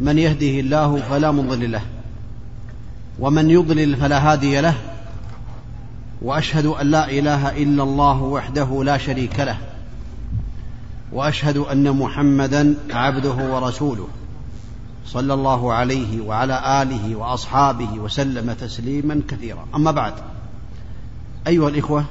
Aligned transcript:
من 0.00 0.18
يهده 0.18 0.60
الله 0.60 0.96
فلا 0.96 1.30
مضل 1.30 1.72
له 1.72 1.82
ومن 3.18 3.50
يضلل 3.50 3.96
فلا 3.96 4.32
هادي 4.32 4.60
له 4.60 4.74
وأشهد 6.22 6.66
أن 6.66 6.90
لا 6.90 7.10
إله 7.10 7.62
إلا 7.62 7.82
الله 7.82 8.22
وحده 8.22 8.84
لا 8.84 8.98
شريك 8.98 9.40
له 9.40 9.58
وأشهد 11.12 11.56
أن 11.56 11.90
محمدا 11.92 12.74
عبده 12.90 13.54
ورسوله 13.54 14.08
صلى 15.06 15.34
الله 15.34 15.72
عليه 15.72 16.20
وعلى 16.20 16.82
آله 16.82 17.16
وأصحابه 17.16 17.98
وسلم 17.98 18.52
تسليما 18.52 19.22
كثيرا. 19.28 19.66
أما 19.74 19.90
بعد 19.90 20.14
أيها 21.46 21.68
الإخوة 21.68 22.04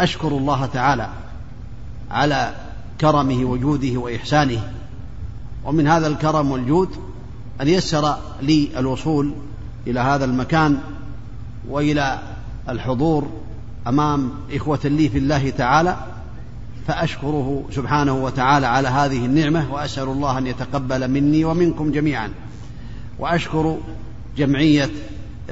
أشكر 0.00 0.28
الله 0.28 0.66
تعالى 0.66 1.08
على 2.10 2.54
كرمه 3.00 3.44
وجوده 3.44 3.98
وإحسانه 3.98 4.72
ومن 5.66 5.88
هذا 5.88 6.06
الكرم 6.06 6.50
والجود 6.50 6.88
أن 7.60 7.68
يسر 7.68 8.16
لي 8.42 8.68
الوصول 8.76 9.32
إلى 9.86 10.00
هذا 10.00 10.24
المكان 10.24 10.78
وإلى 11.68 12.18
الحضور 12.68 13.28
أمام 13.86 14.30
إخوة 14.52 14.80
لي 14.84 15.08
في 15.08 15.18
الله 15.18 15.50
تعالى 15.50 15.96
فأشكره 16.86 17.64
سبحانه 17.70 18.14
وتعالى 18.24 18.66
على 18.66 18.88
هذه 18.88 19.24
النعمة 19.26 19.72
وأسأل 19.72 20.08
الله 20.08 20.38
أن 20.38 20.46
يتقبل 20.46 21.10
مني 21.10 21.44
ومنكم 21.44 21.92
جميعا. 21.92 22.30
وأشكر 23.18 23.78
جمعية 24.36 24.90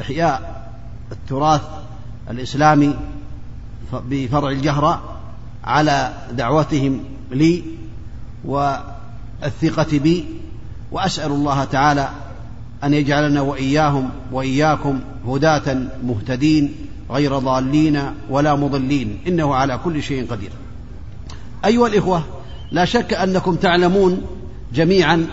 إحياء 0.01 0.71
التراث 1.13 1.63
الإسلامي 2.31 2.97
بفرع 3.93 4.51
الجهرة 4.51 5.03
على 5.65 6.13
دعوتهم 6.33 7.01
لي 7.31 7.63
والثقه 9.45 9.99
بي 9.99 10.25
وأسأل 10.93 11.31
الله 11.33 11.65
تعالى 11.65 12.09
أن 12.85 12.95
يجعلنا 12.95 13.41
وإياهم 13.41 14.11
وإياكم 14.33 15.01
هداة 15.27 15.77
مهتدين 16.05 16.75
غير 17.11 17.39
ضالين 17.39 18.03
ولا 18.31 18.55
مضلين 18.55 19.19
إنه 19.27 19.55
على 19.55 19.81
كل 19.85 20.03
شيء 20.03 20.27
قدير. 20.31 20.51
أيها 21.65 21.87
الإخوة 21.87 22.23
لا 22.73 22.85
شك 22.85 23.15
أنكم 23.15 23.55
تعلمون 23.55 24.23
جميعا 24.75 25.27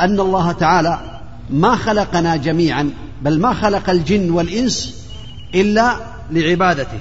أن 0.00 0.20
الله 0.20 0.52
تعالى 0.52 1.20
ما 1.50 1.76
خلقنا 1.76 2.36
جميعا 2.36 2.90
بل 3.22 3.40
ما 3.40 3.54
خلق 3.54 3.90
الجن 3.90 4.30
والإنس 4.30 5.06
إلا 5.54 5.96
لعبادته 6.30 6.98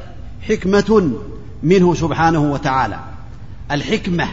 حكمة 0.47 1.11
منه 1.63 1.93
سبحانه 1.93 2.51
وتعالى. 2.51 2.99
الحكمة 3.71 4.27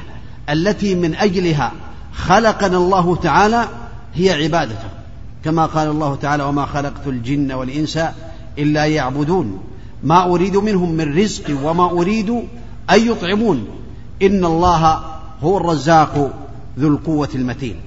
التي 0.51 0.95
من 0.95 1.15
أجلها 1.15 1.73
خلقنا 2.17 2.77
الله 2.77 3.17
تعالى 3.17 3.69
هي 4.15 4.45
عبادته. 4.45 4.89
كما 5.45 5.67
قال 5.67 5.89
الله 5.89 6.15
تعالى 6.17 6.43
وما 6.43 6.67
خلقت 6.67 7.07
الجن 7.07 7.53
والإنس 7.53 7.99
إلا 8.59 8.87
يعبدون 8.87 9.61
ما 10.03 10.25
أريد 10.25 10.57
منهم 10.57 10.93
من 10.93 11.19
رزق 11.19 11.59
وما 11.63 11.91
أريد 11.91 12.31
أن 12.91 13.09
يطعمون. 13.11 13.67
إن 14.23 14.45
الله 14.45 15.01
هو 15.43 15.57
الرزاق 15.57 16.31
ذو 16.79 16.89
القوة 16.89 17.29
المتين. 17.35 17.81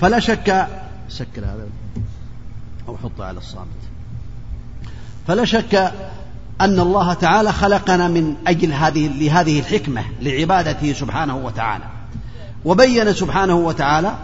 فلا 0.00 0.18
شك 0.18 0.68
سكر 1.08 1.40
هذا 1.40 1.66
أو 2.88 2.96
حطه 2.96 3.24
على 3.24 3.38
الصامت. 3.38 3.66
فلا 5.26 5.44
شك 5.44 5.74
أن 6.60 6.80
الله 6.80 7.14
تعالى 7.14 7.52
خلقنا 7.52 8.08
من 8.08 8.34
أجل 8.46 8.72
هذه 8.72 9.08
لهذه 9.08 9.60
الحكمة 9.60 10.04
لعبادته 10.22 10.92
سبحانه 10.92 11.36
وتعالى. 11.36 11.84
وبين 12.66 13.12
سبحانه 13.12 13.54
وتعالى 13.54 14.16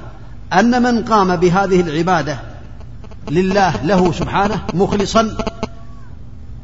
أن 0.53 0.83
من 0.83 1.05
قام 1.05 1.37
بهذه 1.37 1.81
العبادة 1.81 2.39
لله 3.31 3.83
له 3.83 4.13
سبحانه 4.13 4.63
مخلصا 4.75 5.37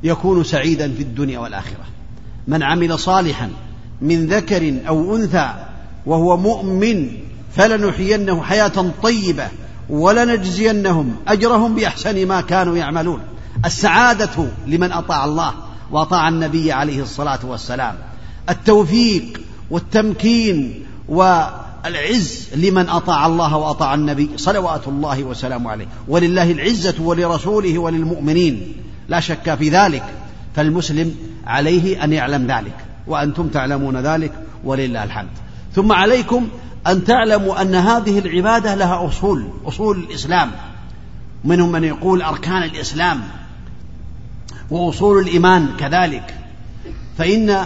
يكون 0.02 0.44
سعيدا 0.44 0.92
في 0.92 1.02
الدنيا 1.02 1.38
والآخرة. 1.38 1.84
من 2.48 2.62
عمل 2.62 2.98
صالحا 2.98 3.50
من 4.00 4.26
ذكر 4.26 4.74
أو 4.88 5.16
أنثى 5.16 5.54
وهو 6.06 6.36
مؤمن 6.36 7.10
فلنحيينه 7.56 8.42
حياة 8.42 8.90
طيبة 9.02 9.48
ولنجزينهم 9.90 11.16
أجرهم 11.28 11.74
بأحسن 11.74 12.26
ما 12.26 12.40
كانوا 12.40 12.76
يعملون. 12.76 13.20
السعادة 13.64 14.46
لمن 14.66 14.92
أطاع 14.92 15.24
الله 15.24 15.54
وأطاع 15.90 16.28
النبي 16.28 16.72
عليه 16.72 17.02
الصلاة 17.02 17.40
والسلام. 17.44 17.94
التوفيق 18.50 19.40
والتمكين 19.70 20.84
والعز 21.84 22.48
لمن 22.54 22.88
أطاع 22.88 23.26
الله 23.26 23.56
وأطاع 23.56 23.94
النبي 23.94 24.30
صلوات 24.36 24.88
الله 24.88 25.24
وسلامه 25.24 25.70
عليه. 25.70 25.86
ولله 26.08 26.50
العزة 26.50 26.94
ولرسوله 27.00 27.78
وللمؤمنين. 27.78 28.72
لا 29.08 29.20
شك 29.20 29.54
في 29.54 29.68
ذلك. 29.68 30.04
فالمسلم 30.56 31.14
عليه 31.46 32.04
أن 32.04 32.12
يعلم 32.12 32.46
ذلك. 32.46 32.74
وأنتم 33.06 33.48
تعلمون 33.48 33.96
ذلك 33.96 34.32
ولله 34.64 35.04
الحمد. 35.04 35.28
ثم 35.74 35.92
عليكم 35.92 36.48
أن 36.86 37.04
تعلموا 37.04 37.62
أن 37.62 37.74
هذه 37.74 38.18
العبادة 38.18 38.74
لها 38.74 39.06
أصول. 39.08 39.48
أصول 39.66 39.98
الإسلام. 39.98 40.50
منهم 41.44 41.72
من 41.72 41.84
يقول 41.84 42.22
أركان 42.22 42.62
الإسلام 42.62 43.20
وأصول 44.70 45.22
الإيمان 45.22 45.68
كذلك. 45.78 46.34
فإن 47.18 47.64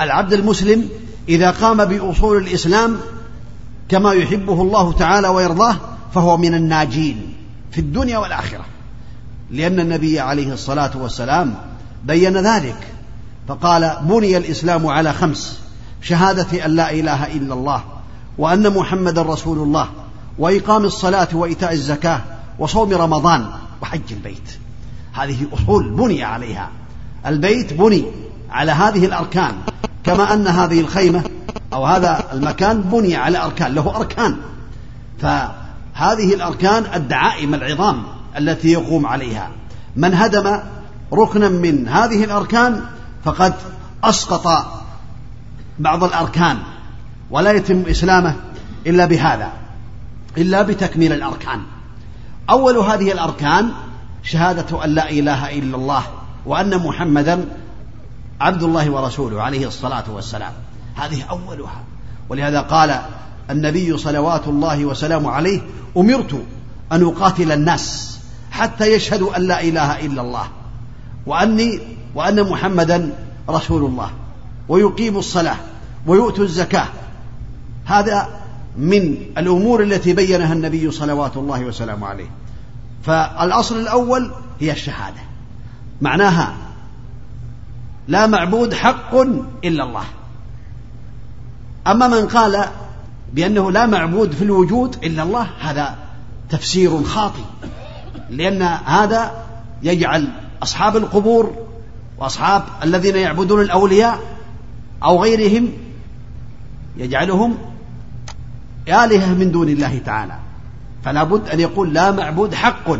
العبد 0.00 0.32
المسلم 0.32 0.88
إذا 1.28 1.50
قام 1.50 1.84
بأصول 1.84 2.36
الإسلام 2.36 2.96
كما 3.88 4.12
يحبه 4.12 4.62
الله 4.62 4.92
تعالى 4.92 5.28
ويرضاه 5.28 5.76
فهو 6.14 6.36
من 6.36 6.54
الناجين 6.54 7.34
في 7.70 7.80
الدنيا 7.80 8.18
والآخرة. 8.18 8.64
لأن 9.50 9.80
النبي 9.80 10.20
عليه 10.20 10.52
الصلاة 10.52 10.90
والسلام 10.94 11.54
بين 12.04 12.36
ذلك 12.36 12.76
فقال 13.48 13.96
بني 14.02 14.36
الإسلام 14.36 14.86
على 14.86 15.12
خمس 15.12 15.58
شهادة 16.02 16.64
أن 16.64 16.70
لا 16.70 16.90
إله 16.90 17.26
إلا 17.26 17.54
الله 17.54 17.84
وأن 18.38 18.70
محمدا 18.70 19.22
رسول 19.22 19.58
الله 19.58 19.88
وإقام 20.38 20.84
الصلاة 20.84 21.28
وإيتاء 21.32 21.72
الزكاة 21.72 22.20
وصوم 22.58 22.92
رمضان 22.94 23.46
وحج 23.82 24.12
البيت. 24.12 24.58
هذه 25.12 25.46
أصول 25.52 25.90
بني 25.90 26.24
عليها. 26.24 26.70
البيت 27.26 27.72
بني 27.72 28.04
على 28.50 28.72
هذه 28.72 29.06
الأركان 29.06 29.52
كما 30.04 30.34
أن 30.34 30.46
هذه 30.46 30.80
الخيمة 30.80 31.22
أو 31.72 31.86
هذا 31.86 32.24
المكان 32.32 32.80
بني 32.80 33.16
على 33.16 33.38
أركان 33.38 33.74
له 33.74 33.96
أركان. 33.96 34.36
فهذه 35.18 36.34
الأركان 36.34 36.84
الدعائم 36.94 37.54
العظام 37.54 38.02
التي 38.38 38.72
يقوم 38.72 39.06
عليها. 39.06 39.50
من 39.96 40.14
هدم 40.14 40.60
ركنا 41.12 41.48
من 41.48 41.88
هذه 41.88 42.24
الأركان 42.24 42.80
فقد 43.24 43.54
أسقط 44.04 44.66
بعض 45.78 46.04
الأركان 46.04 46.58
ولا 47.30 47.52
يتم 47.52 47.82
إسلامه 47.82 48.36
إلا 48.86 49.04
بهذا 49.06 49.52
إلا 50.38 50.62
بتكميل 50.62 51.12
الأركان. 51.12 51.60
أول 52.50 52.76
هذه 52.76 53.12
الأركان 53.12 53.70
شهادة 54.22 54.84
أن 54.84 54.90
لا 54.90 55.10
إله 55.10 55.58
إلا 55.58 55.76
الله 55.76 56.02
وأن 56.46 56.78
محمدا 56.78 57.44
عبد 58.40 58.62
الله 58.62 58.90
ورسوله 58.90 59.42
عليه 59.42 59.66
الصلاة 59.66 60.04
والسلام. 60.08 60.52
هذه 60.94 61.22
أولها. 61.22 61.84
ولهذا 62.28 62.60
قال 62.60 63.00
النبي 63.50 63.98
صلوات 63.98 64.48
الله 64.48 64.84
وسلامه 64.84 65.30
عليه 65.30 65.60
أمرت 65.96 66.44
أن 66.92 67.04
أقاتل 67.04 67.52
الناس 67.52 68.18
حتى 68.50 68.92
يشهدوا 68.92 69.36
أن 69.36 69.42
لا 69.42 69.62
إله 69.62 70.06
إلا 70.06 70.22
الله 70.22 70.46
وأني 71.26 71.80
وأن 72.14 72.50
محمدا 72.50 73.12
رسول 73.48 73.84
الله 73.84 74.10
ويقيموا 74.68 75.18
الصلاة 75.18 75.56
ويؤتوا 76.06 76.44
الزكاة. 76.44 76.86
هذا 77.84 78.28
من 78.78 79.16
الأمور 79.38 79.82
التي 79.82 80.12
بينها 80.12 80.52
النبي 80.52 80.90
صلوات 80.90 81.36
الله 81.36 81.64
وسلامه 81.64 82.06
عليه. 82.06 82.30
فالأصل 83.04 83.80
الأول 83.80 84.30
هي 84.60 84.72
الشهادة. 84.72 85.20
معناها 86.00 86.54
لا 88.08 88.26
معبود 88.26 88.74
حق 88.74 89.14
إلا 89.64 89.84
الله. 89.84 90.04
أما 91.86 92.08
من 92.08 92.28
قال 92.28 92.64
بأنه 93.32 93.70
لا 93.70 93.86
معبود 93.86 94.32
في 94.32 94.42
الوجود 94.42 94.96
إلا 95.04 95.22
الله 95.22 95.46
هذا 95.60 95.96
تفسير 96.50 97.02
خاطئ 97.02 97.42
لأن 98.30 98.62
هذا 98.84 99.44
يجعل 99.82 100.28
أصحاب 100.62 100.96
القبور 100.96 101.54
وأصحاب 102.18 102.62
الذين 102.82 103.16
يعبدون 103.16 103.60
الأولياء 103.60 104.18
أو 105.02 105.22
غيرهم 105.22 105.72
يجعلهم 106.96 107.58
آلهة 108.88 109.34
من 109.34 109.52
دون 109.52 109.68
الله 109.68 109.98
تعالى. 109.98 110.38
فلا 111.04 111.24
بد 111.24 111.48
أن 111.48 111.60
يقول 111.60 111.94
لا 111.94 112.10
معبود 112.10 112.54
حق 112.54 112.90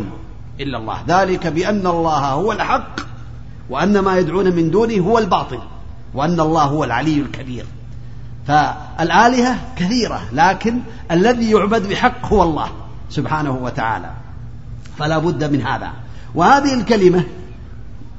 إلا 0.59 0.77
الله. 0.77 0.97
ذلك 1.07 1.47
بأن 1.47 1.87
الله 1.87 2.31
هو 2.31 2.51
الحق 2.51 2.99
وأن 3.69 3.99
ما 3.99 4.17
يدعون 4.17 4.55
من 4.55 4.71
دونه 4.71 4.97
هو 4.97 5.17
الباطل 5.19 5.59
وأن 6.13 6.39
الله 6.39 6.63
هو 6.63 6.83
العلي 6.83 7.21
الكبير. 7.21 7.65
فالآلهة 8.47 9.57
كثيرة 9.75 10.21
لكن 10.33 10.79
الذي 11.11 11.51
يعبد 11.51 11.87
بحق 11.89 12.25
هو 12.25 12.43
الله 12.43 12.69
سبحانه 13.09 13.51
وتعالى 13.51 14.11
فلا 14.97 15.17
بد 15.17 15.43
من 15.43 15.61
هذا. 15.61 15.91
وهذه 16.35 16.73
الكلمة 16.73 17.23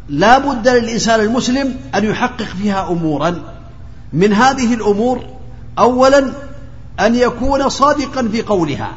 لا 0.08 0.38
بد 0.38 0.68
للإنسان 0.68 1.20
المسلم 1.20 1.76
أن 1.94 2.04
يحقق 2.04 2.42
فيها 2.42 2.88
أمورا. 2.88 3.42
من 4.12 4.32
هذه 4.32 4.74
الأمور 4.74 5.24
أولا 5.78 6.32
أن 7.00 7.14
يكون 7.14 7.68
صادقا 7.68 8.28
في 8.28 8.42
قولها. 8.42 8.92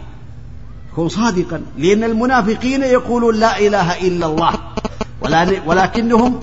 يكون 0.92 1.10
صادقا 1.10 1.62
لأن 1.78 2.04
المنافقين 2.04 2.84
يقولون 2.84 3.36
لا 3.36 3.60
إله 3.60 4.08
إلا 4.08 4.26
الله 4.26 4.54
ولكنهم 5.66 6.40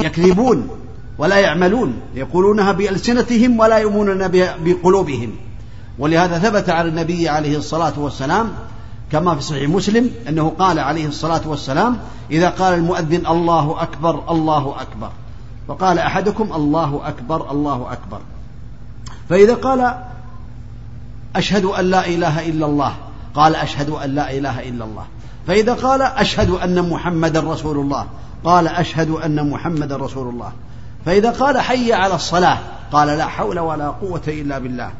يكذبون. 0.00 0.79
ولا 1.20 1.38
يعملون 1.38 2.00
يقولونها 2.14 2.72
بألسنتهم 2.72 3.60
ولا 3.60 3.78
يؤمنون 3.78 4.28
بقلوبهم. 4.64 5.32
ولهذا 5.98 6.38
ثبت 6.38 6.70
على 6.70 6.88
النبي 6.88 7.28
عليه 7.28 7.58
الصلاة 7.58 7.92
والسلام 7.96 8.48
كما 9.12 9.34
في 9.34 9.42
صحيح 9.42 9.68
مسلم 9.68 10.10
أنه 10.28 10.52
قال 10.58 10.78
عليه 10.78 11.06
الصلاة 11.06 11.40
والسلام 11.46 11.98
إذا 12.30 12.48
قال 12.48 12.74
المؤذن 12.74 13.26
الله 13.26 13.82
أكبر 13.82 14.30
الله 14.30 14.74
أكبر. 14.80 15.10
وقال 15.68 15.98
أحدكم 15.98 16.52
الله 16.52 17.00
أكبر 17.04 17.50
الله 17.50 17.92
أكبر. 17.92 18.20
فإذا 19.28 19.54
قال 19.54 19.94
أشهد 21.36 21.64
أن 21.64 21.84
لا 21.84 22.06
إله 22.06 22.48
إلا 22.48 22.66
الله. 22.66 22.94
قال 23.34 23.56
أشهد 23.56 23.90
أن 23.90 24.14
لا 24.14 24.38
إله 24.38 24.68
إلا 24.68 24.84
الله. 24.84 25.04
فإذا 25.46 25.74
قال 25.74 26.02
أشهد 26.02 26.50
أن 26.50 26.88
محمدا 26.90 27.40
رسول 27.40 27.78
الله. 27.78 28.06
قال 28.44 28.68
أشهد 28.68 29.10
أن 29.10 29.50
محمدا 29.50 29.96
رسول 29.96 30.28
الله. 30.28 30.52
فإذا 31.06 31.30
قال 31.30 31.60
حي 31.60 31.92
على 31.92 32.14
الصلاة 32.14 32.58
قال 32.92 33.08
لا 33.08 33.26
حول 33.26 33.58
ولا 33.58 33.88
قوة 33.88 34.22
إلا 34.28 34.58
بالله. 34.58 34.90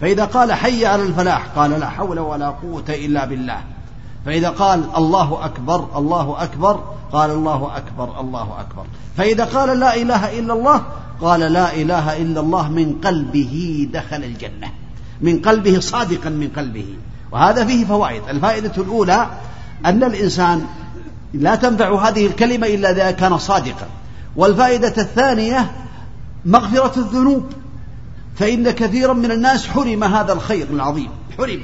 فإذا 0.00 0.24
قال 0.24 0.52
حي 0.52 0.86
على 0.86 1.02
الفلاح 1.02 1.46
قال 1.56 1.70
لا 1.70 1.88
حول 1.88 2.18
ولا 2.18 2.48
قوة 2.48 2.84
إلا 2.88 3.24
بالله. 3.24 3.60
فإذا 4.26 4.50
قال 4.50 4.84
الله 4.96 5.44
أكبر 5.44 5.88
الله 5.96 6.42
أكبر 6.42 6.84
قال 7.12 7.30
الله 7.30 7.76
أكبر 7.76 8.20
الله 8.20 8.60
أكبر. 8.60 8.84
فإذا 9.16 9.44
قال 9.44 9.80
لا 9.80 9.96
إله 9.96 10.38
إلا 10.38 10.52
الله 10.52 10.82
قال 11.20 11.40
لا 11.40 11.74
إله 11.74 12.16
إلا 12.16 12.40
الله 12.40 12.68
من 12.68 13.00
قلبه 13.04 13.88
دخل 13.92 14.24
الجنة. 14.24 14.72
من 15.20 15.38
قلبه 15.38 15.80
صادقا 15.80 16.30
من 16.30 16.50
قلبه. 16.56 16.86
وهذا 17.32 17.64
فيه 17.64 17.84
فوائد. 17.84 18.22
الفائدة 18.28 18.82
الأولى 18.82 19.26
أن 19.86 20.04
الإنسان 20.04 20.66
لا 21.34 21.54
تنفع 21.54 22.08
هذه 22.08 22.26
الكلمة 22.26 22.66
إلا 22.66 22.90
إذا 22.90 23.10
كان 23.10 23.38
صادقا. 23.38 23.86
والفائدة 24.36 24.94
الثانية 24.98 25.70
مغفرة 26.44 27.00
الذنوب 27.00 27.44
فإن 28.36 28.70
كثيرا 28.70 29.12
من 29.12 29.30
الناس 29.30 29.66
حرم 29.66 30.04
هذا 30.04 30.32
الخير 30.32 30.66
العظيم 30.70 31.08
حرم. 31.38 31.60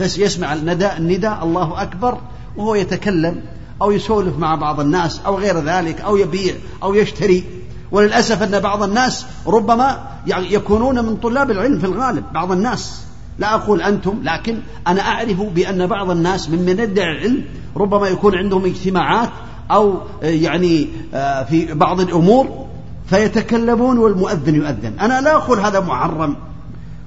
يسمع 0.00 0.52
النداء 0.52 0.96
النداء 0.96 1.44
الله 1.44 1.82
أكبر 1.82 2.18
وهو 2.56 2.74
يتكلم 2.74 3.42
أو 3.82 3.90
يسولف 3.90 4.38
مع 4.38 4.54
بعض 4.54 4.80
الناس 4.80 5.20
أو 5.26 5.38
غير 5.38 5.58
ذلك 5.58 6.00
أو 6.00 6.16
يبيع 6.16 6.54
أو 6.82 6.94
يشتري. 6.94 7.44
وللأسف 7.90 8.42
أن 8.42 8.60
بعض 8.60 8.82
الناس 8.82 9.26
ربما 9.46 10.06
يكونون 10.26 11.04
من 11.04 11.16
طلاب 11.16 11.50
العلم 11.50 11.78
في 11.78 11.86
الغالب 11.86 12.24
بعض 12.32 12.52
الناس. 12.52 13.04
لا 13.38 13.54
أقول 13.54 13.82
أنتم 13.82 14.20
لكن 14.22 14.60
أنا 14.86 15.00
أعرف 15.00 15.40
بأن 15.40 15.86
بعض 15.86 16.10
الناس 16.10 16.50
من 16.50 16.58
من 16.58 16.78
يدعي 16.78 17.12
العلم 17.12 17.44
ربما 17.76 18.08
يكون 18.08 18.34
عندهم 18.34 18.64
اجتماعات 18.64 19.30
أو 19.70 20.00
يعني 20.22 20.88
آه، 21.14 21.42
في 21.42 21.74
بعض 21.74 22.00
الأمور 22.00 22.66
فيتكلمون 23.06 23.98
والمؤذن 23.98 24.54
يؤذن. 24.54 24.98
أنا 25.00 25.20
لا 25.20 25.36
أقول 25.36 25.60
هذا 25.60 25.80
محرم 25.80 26.36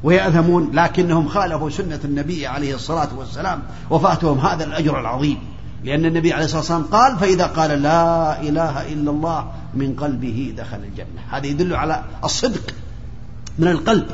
ويأثمون 0.04 0.70
لكنهم 0.74 1.28
خالفوا 1.28 1.70
سنة 1.70 2.00
النبي 2.06 2.48
عليه 2.48 2.76
الصلاة 2.76 3.10
والسلام 3.18 3.64
وفاتهم 3.90 4.40
هذا 4.40 4.64
الأجر 4.64 5.00
العظيم. 5.00 5.38
لأن 5.84 6.06
النبي 6.06 6.34
عليه 6.34 6.46
الصلاة 6.46 6.60
والسلام 6.60 6.84
قال 6.84 7.18
فإذا 7.18 7.46
قال 7.46 7.82
لا 7.82 8.42
إله 8.42 8.94
إلا 8.94 9.12
الله 9.12 9.48
من 9.74 9.96
قلبه 9.96 10.54
دخل 10.58 10.78
الجنة. 10.78 11.22
هذا 11.30 11.48
يدل 11.48 11.76
على 11.76 12.04
الصدق 12.24 12.74
من 13.60 13.68
القلب. 13.68 14.06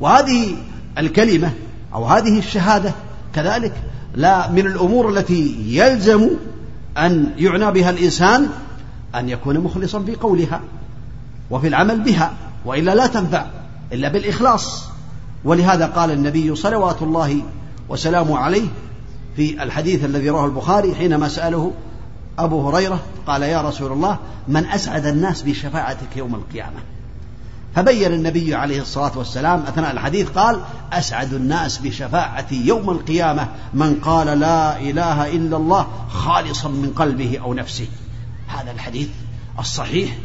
وهذه 0.00 0.56
الكلمة 0.98 1.52
أو 1.94 2.04
هذه 2.04 2.38
الشهادة 2.38 2.92
كذلك 3.34 3.72
لا 4.14 4.50
من 4.50 4.66
الأمور 4.66 5.10
التي 5.10 5.56
يلزم 5.68 6.30
أن 6.98 7.32
يعنى 7.38 7.70
بها 7.70 7.90
الإنسان 7.90 8.48
أن 9.14 9.28
يكون 9.28 9.58
مخلصا 9.58 10.02
في 10.02 10.14
قولها 10.14 10.60
وفي 11.50 11.68
العمل 11.68 12.00
بها 12.00 12.32
وإلا 12.64 12.94
لا 12.94 13.06
تنفع 13.06 13.46
إلا 13.92 14.08
بالإخلاص. 14.08 14.84
ولهذا 15.44 15.86
قال 15.86 16.10
النبي 16.10 16.54
صلوات 16.54 17.02
الله 17.02 17.42
وسلامه 17.88 18.38
عليه 18.38 18.68
في 19.36 19.62
الحديث 19.62 20.04
الذي 20.04 20.30
رواه 20.30 20.46
البخاري 20.46 20.94
حينما 20.94 21.28
سأله 21.28 21.72
أبو 22.38 22.68
هريرة 22.68 23.00
قال 23.26 23.42
يا 23.42 23.62
رسول 23.62 23.92
الله 23.92 24.18
من 24.48 24.66
أسعد 24.66 25.06
الناس 25.06 25.42
بشفاعتك 25.42 26.16
يوم 26.16 26.34
القيامة؟ 26.34 26.80
فبين 27.74 28.12
النبي 28.12 28.54
عليه 28.54 28.80
الصلاة 28.80 29.18
والسلام 29.18 29.60
أثناء 29.60 29.92
الحديث 29.92 30.28
قال 30.28 30.60
أسعد 30.92 31.32
الناس 31.32 31.78
بشفاعتي 31.78 32.66
يوم 32.66 32.90
القيامة 32.90 33.48
من 33.74 33.94
قال 33.94 34.40
لا 34.40 34.80
إله 34.80 35.36
إلا 35.36 35.56
الله 35.56 35.86
خالصا 36.08 36.68
من 36.68 36.92
قلبه 36.96 37.38
أو 37.42 37.54
نفسه. 37.54 37.86
هذا 38.48 38.70
الحديث 38.70 39.08
الصحيح. 39.58 40.16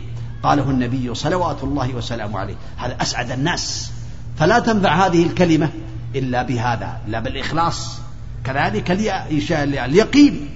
قاله 0.44 0.70
النبي 0.70 1.16
صلوات 1.16 1.64
الله 1.64 1.96
وسلامه 1.96 2.40
عليه. 2.40 2.56
هذا 2.78 2.98
أسعد 3.02 3.32
الناس. 3.32 3.92
فلا 4.38 4.60
تنفع 4.60 5.08
هذه 5.08 5.24
الكلمة 5.24 5.70
إلا 6.16 6.44
بهذا. 6.44 6.98
إلا 7.08 7.20
بالإخلاص. 7.20 8.00
كذلك 8.44 8.92
اليقين. 9.52 10.50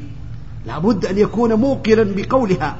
لا 0.65 0.79
بد 0.79 1.05
أن 1.05 1.17
يكون 1.17 1.53
موقنا 1.53 2.03
بقولها 2.03 2.75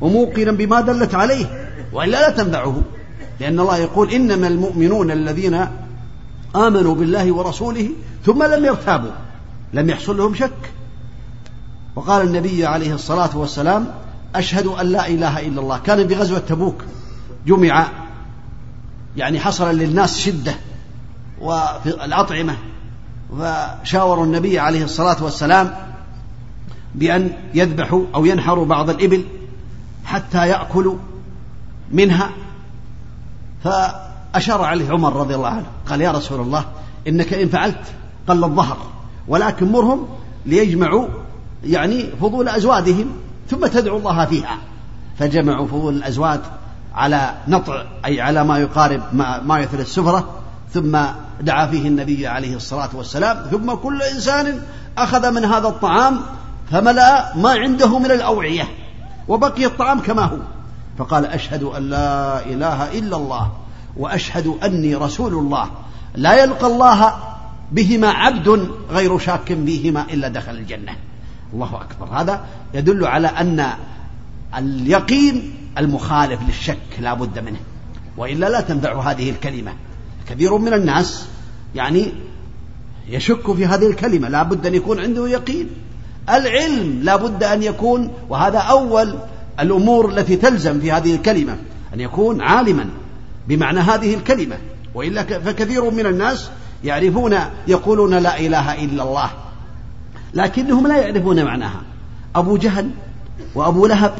وموقنا 0.00 0.52
بما 0.52 0.80
دلت 0.80 1.14
عليه. 1.14 1.70
وإلا 1.92 2.10
لا 2.10 2.30
تنفعه. 2.30 2.82
لأن 3.40 3.60
الله 3.60 3.76
يقول 3.76 4.10
إنما 4.10 4.46
المؤمنون 4.48 5.10
الذين 5.10 5.66
آمنوا 6.56 6.94
بالله 6.94 7.32
ورسوله 7.32 7.90
ثم 8.26 8.42
لم 8.42 8.64
يرتابوا 8.64 9.10
لم 9.72 9.90
يحصل 9.90 10.16
لهم 10.16 10.34
شك. 10.34 10.72
وقال 11.96 12.26
النبي 12.26 12.66
عليه 12.66 12.94
الصلاة 12.94 13.38
والسلام 13.38 13.86
أشهد 14.34 14.66
أن 14.66 14.86
لا 14.86 15.08
إله 15.08 15.40
إلا 15.40 15.60
الله. 15.60 15.78
كان 15.78 16.06
بغزوة 16.06 16.38
تبوك 16.38 16.84
جمع 17.46 17.88
يعني 19.16 19.40
حصل 19.40 19.78
للناس 19.78 20.18
شدة 20.18 20.54
وفي 21.40 22.04
الأطعمة 22.04 22.56
فشاوروا 23.38 24.24
النبي 24.24 24.58
عليه 24.58 24.84
الصلاة 24.84 25.24
والسلام 25.24 25.74
بأن 26.94 27.32
يذبحوا 27.54 28.04
أو 28.14 28.24
ينحروا 28.24 28.66
بعض 28.66 28.90
الإبل 28.90 29.24
حتى 30.04 30.48
يأكلوا 30.48 30.96
منها 31.92 32.30
فأشار 33.64 34.62
عليه 34.62 34.90
عمر 34.90 35.16
رضي 35.16 35.34
الله 35.34 35.48
عنه 35.48 35.66
قال 35.86 36.00
يا 36.00 36.10
رسول 36.10 36.40
الله 36.40 36.64
إنك 37.08 37.34
إن 37.34 37.48
فعلت 37.48 37.82
قل 38.28 38.44
الظهر 38.44 38.76
ولكن 39.28 39.72
مرهم 39.72 40.08
ليجمعوا 40.46 41.08
يعني 41.64 42.06
فضول 42.20 42.48
أزوادهم 42.48 43.06
ثم 43.50 43.66
تدعو 43.66 43.96
الله 43.96 44.24
فيها. 44.26 44.58
فجمعوا 45.18 45.66
فضول 45.66 45.96
الأزواد 45.96 46.40
على 46.94 47.34
نطع 47.48 47.84
أي 48.04 48.20
على 48.20 48.44
ما 48.44 48.58
يقارب 48.58 49.02
ما, 49.12 49.40
ما 49.42 49.58
يثل 49.58 49.80
السفرة 49.80 50.28
ثم 50.72 50.98
دعا 51.40 51.66
فيه 51.66 51.88
النبي 51.88 52.26
عليه 52.26 52.56
الصلاة 52.56 52.88
والسلام 52.94 53.36
ثم 53.50 53.74
كل 53.74 54.02
إنسان 54.02 54.60
أخذ 54.98 55.30
من 55.30 55.44
هذا 55.44 55.68
الطعام 55.68 56.20
فملأ 56.70 57.36
ما 57.36 57.50
عنده 57.50 57.98
من 57.98 58.10
الأوعية 58.10 58.68
وبقي 59.28 59.66
الطعام 59.66 60.00
كما 60.00 60.22
هو. 60.22 60.36
فقال 60.98 61.26
أشهد 61.26 61.62
أن 61.62 61.90
لا 61.90 62.46
إله 62.46 62.98
إلا 62.98 63.16
الله 63.16 63.52
وأشهد 63.96 64.46
أني 64.64 64.94
رسول 64.94 65.34
الله. 65.34 65.70
لا 66.14 66.42
يلقى 66.42 66.66
الله 66.66 67.14
بهما 67.72 68.08
عبد 68.08 68.70
غير 68.90 69.18
شاك 69.18 69.46
فيهما 69.66 70.02
إلا 70.02 70.28
دخل 70.28 70.52
الجنة. 70.52 70.96
الله 71.52 71.80
أكبر. 71.80 72.06
هذا 72.20 72.44
يدل 72.74 73.06
على 73.06 73.28
أن 73.28 73.66
اليقين 74.58 75.54
المخالف 75.78 76.40
للشك 76.42 77.00
لا 77.00 77.14
بد 77.14 77.38
منه. 77.38 77.60
وإلا 78.16 78.46
لا 78.48 78.60
تنفع 78.60 79.10
هذه 79.10 79.30
الكلمة. 79.30 79.72
كثير 80.28 80.58
من 80.58 80.72
الناس 80.72 81.26
يعني 81.74 82.12
يشك 83.08 83.52
في 83.52 83.66
هذه 83.66 83.86
الكلمة. 83.86 84.28
لا 84.28 84.42
بد 84.42 84.66
أن 84.66 84.74
يكون 84.74 85.00
عنده 85.00 85.28
يقين. 85.28 85.70
العلم 86.28 87.00
لا 87.02 87.16
بد 87.16 87.44
أن 87.44 87.62
يكون 87.62 88.12
وهذا 88.28 88.58
أول 88.58 89.18
الأمور 89.60 90.10
التي 90.10 90.36
تلزم 90.36 90.80
في 90.80 90.92
هذه 90.92 91.14
الكلمة 91.14 91.56
أن 91.94 92.00
يكون 92.00 92.42
عالما 92.42 92.88
بمعنى 93.48 93.80
هذه 93.80 94.14
الكلمة. 94.14 94.58
وإلا 94.94 95.22
فكثير 95.22 95.90
من 95.90 96.06
الناس 96.06 96.50
يعرفون 96.84 97.36
يقولون 97.68 98.14
لا 98.14 98.40
إله 98.40 98.84
إلا 98.84 99.02
الله 99.02 99.30
لكنهم 100.34 100.86
لا 100.86 100.96
يعرفون 100.96 101.44
معناها. 101.44 101.82
أبو 102.36 102.56
جهل 102.56 102.90
وأبو 103.54 103.86
لهب 103.86 104.14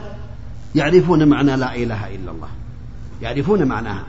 يعرفون 0.75 1.29
معنى 1.29 1.57
لا 1.57 1.75
إله 1.75 2.15
إلا 2.15 2.31
الله 2.31 2.49
يعرفون 3.23 3.65
معناها. 3.65 4.05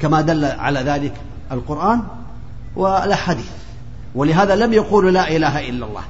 كما 0.00 0.20
دل 0.20 0.44
على 0.44 0.80
ذلك 0.80 1.14
القرآن 1.52 2.02
والأحاديث. 2.76 3.50
ولهذا 4.14 4.56
لم 4.56 4.72
يقولوا 4.72 5.10
لا 5.10 5.36
إله 5.36 5.68
إلا 5.68 5.86
الله. 5.86 6.02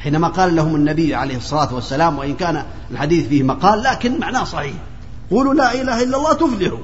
حينما 0.00 0.28
قال 0.28 0.56
لهم 0.56 0.74
النبي 0.74 1.14
عليه 1.14 1.36
الصلاة 1.36 1.74
والسلام 1.74 2.18
وإن 2.18 2.34
كان 2.34 2.62
الحديث 2.90 3.28
فيه 3.28 3.42
مقال 3.42 3.82
لكن 3.82 4.20
معناه 4.20 4.44
صحيح. 4.44 4.74
قولوا 5.30 5.54
لا 5.54 5.74
إله 5.74 6.02
إلا 6.02 6.16
الله 6.16 6.32
تفلحوا. 6.32 6.78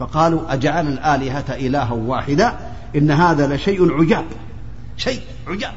فقالوا 0.00 0.52
أجعل 0.52 0.88
الآلهة 0.88 1.44
إلها 1.50 1.92
واحدا؟ 1.92 2.52
إن 2.96 3.10
هذا 3.10 3.54
لشيء 3.54 3.92
عجاب. 3.92 4.24
شيء 4.96 5.20
عجاب. 5.46 5.72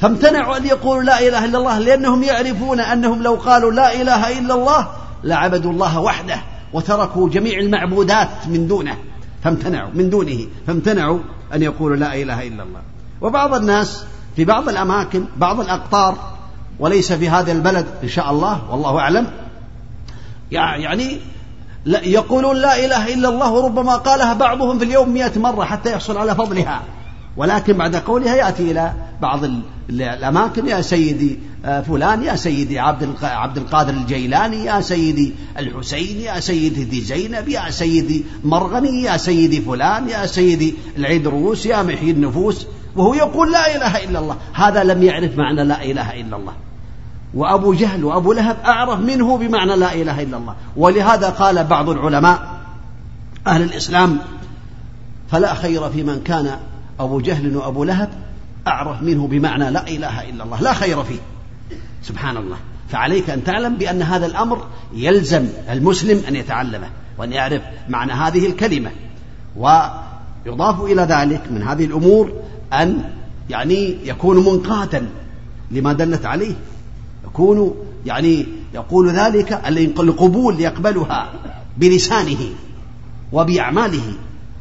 فامتنعوا 0.00 0.56
أن 0.56 0.66
يقولوا 0.66 1.02
لا 1.02 1.28
إله 1.28 1.44
إلا 1.44 1.58
الله 1.58 1.78
لأنهم 1.78 2.22
يعرفون 2.22 2.80
أنهم 2.80 3.22
لو 3.22 3.34
قالوا 3.34 3.72
لا 3.72 4.02
إله 4.02 4.38
إلا 4.38 4.54
الله 4.54 4.88
لعبدوا 5.24 5.72
الله 5.72 6.00
وحده 6.00 6.42
وتركوا 6.72 7.28
جميع 7.28 7.58
المعبودات 7.58 8.28
من 8.46 8.68
دونه. 8.68 8.96
فامتنعوا 9.44 9.90
من 9.94 10.10
دونه. 10.10 10.46
فامتنعوا 10.66 11.18
أن 11.54 11.62
يقولوا 11.62 11.96
لا 11.96 12.14
إله 12.14 12.48
إلا 12.48 12.62
الله. 12.62 12.80
وبعض 13.20 13.54
الناس 13.54 14.04
في 14.36 14.44
بعض 14.44 14.68
الأماكن 14.68 15.24
بعض 15.36 15.60
الأقطار 15.60 16.16
وليس 16.78 17.12
في 17.12 17.28
هذا 17.28 17.52
البلد 17.52 17.86
إن 18.02 18.08
شاء 18.08 18.30
الله 18.30 18.70
والله 18.70 18.98
أعلم. 18.98 19.26
يعني 20.50 21.18
يقولون 21.86 22.56
لا 22.56 22.84
إله 22.86 23.14
إلا 23.14 23.28
الله 23.28 23.52
وربما 23.52 23.96
قالها 23.96 24.34
بعضهم 24.34 24.78
في 24.78 24.84
اليوم 24.84 25.08
مئة 25.08 25.38
مرة 25.38 25.64
حتى 25.64 25.92
يحصل 25.92 26.16
على 26.16 26.34
فضلها. 26.34 26.82
ولكن 27.36 27.72
بعد 27.72 27.96
قولها 27.96 28.36
يأتي 28.36 28.70
إلى 28.70 28.92
بعض 29.22 29.40
الأماكن 29.90 30.68
يا 30.68 30.80
سيدي 30.80 31.38
آه، 31.64 31.80
فلان 31.80 32.22
يا 32.22 32.36
سيدي 32.36 32.78
عبد 33.22 33.56
القادر 33.56 33.92
الجيلاني 33.92 34.64
يا 34.64 34.80
سيدي 34.80 35.34
الحسين 35.58 36.20
يا 36.20 36.40
سيدي 36.40 37.00
زينب 37.00 37.48
يا 37.48 37.70
سيدي 37.70 38.24
مرغني 38.44 39.02
يا 39.02 39.16
سيدي 39.16 39.60
فلان 39.60 40.08
يا 40.08 40.26
سيدي 40.26 40.74
العيدروس 40.96 41.66
يا 41.66 41.82
محيي 41.82 42.10
النفوس. 42.10 42.66
وهو 42.96 43.14
يقول 43.14 43.52
لا 43.52 43.76
إله 43.76 44.04
إلا 44.04 44.18
الله. 44.18 44.36
هذا 44.52 44.84
لم 44.84 45.02
يعرف 45.02 45.38
معنى 45.38 45.64
لا 45.64 45.84
إله 45.84 46.20
إلا 46.20 46.36
الله. 46.36 46.52
وأبو 47.34 47.74
جهل 47.74 48.04
وأبو 48.04 48.32
لهب 48.32 48.56
أعرف 48.64 49.00
منه 49.00 49.36
بمعنى 49.36 49.76
لا 49.76 49.94
إله 49.94 50.22
إلا 50.22 50.36
الله. 50.36 50.54
ولهذا 50.76 51.28
قال 51.28 51.64
بعض 51.64 51.88
العلماء 51.88 52.60
أهل 53.46 53.62
الإسلام 53.62 54.18
فلا 55.30 55.54
خير 55.54 55.90
في 55.90 56.02
من 56.02 56.22
كان 56.24 56.56
أبو 57.00 57.20
جهل 57.20 57.56
وأبو 57.56 57.84
لهب 57.84 58.08
أعرف 58.66 59.02
منه 59.02 59.26
بمعنى 59.26 59.70
لا 59.70 59.88
إله 59.88 60.28
إلا 60.30 60.44
الله. 60.44 60.60
لا 60.60 60.72
خير 60.72 61.04
فيه. 61.04 61.20
سبحان 62.02 62.36
الله. 62.36 62.56
فعليك 62.88 63.30
أن 63.30 63.44
تعلم 63.44 63.76
بأن 63.76 64.02
هذا 64.02 64.26
الأمر 64.26 64.66
يلزم 64.94 65.48
المسلم 65.70 66.22
أن 66.28 66.36
يتعلمه 66.36 66.88
وأن 67.18 67.32
يعرف 67.32 67.62
معنى 67.88 68.12
هذه 68.12 68.46
الكلمة. 68.46 68.90
ويضاف 69.56 70.80
إلى 70.80 71.02
ذلك 71.02 71.42
من 71.50 71.62
هذه 71.62 71.84
الأمور 71.84 72.32
أن 72.72 73.04
يعني 73.50 73.96
يكون 74.04 74.36
منقادا 74.36 75.08
لما 75.70 75.92
دلت 75.92 76.26
عليه. 76.26 76.54
يكون 77.24 77.74
يعني 78.06 78.46
يقول 78.74 79.10
ذلك 79.10 79.52
القبول 80.00 80.60
يقبلها 80.60 81.32
بلسانه 81.78 82.38
وبأعماله 83.32 84.12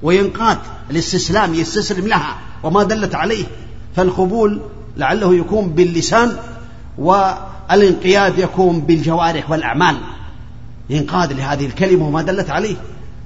وينقاد 0.04 0.58
الاستسلام 0.92 1.54
يستسلم 1.54 2.08
لها 2.08 2.38
وما 2.64 2.84
دلت 2.84 3.16
عليه. 3.16 3.46
فالقبول 3.96 4.62
لعله 4.98 5.36
يكون 5.36 5.70
باللسان 5.70 6.38
والانقياد 6.98 8.40
يكون 8.40 8.82
بالجوارح 8.82 9.52
والأعمال. 9.52 9.98
ينقاد 10.90 11.34
لهذه 11.34 11.66
الكلمة 11.66 12.08
وما 12.08 12.22
دلت 12.22 12.50
عليه. 12.50 12.76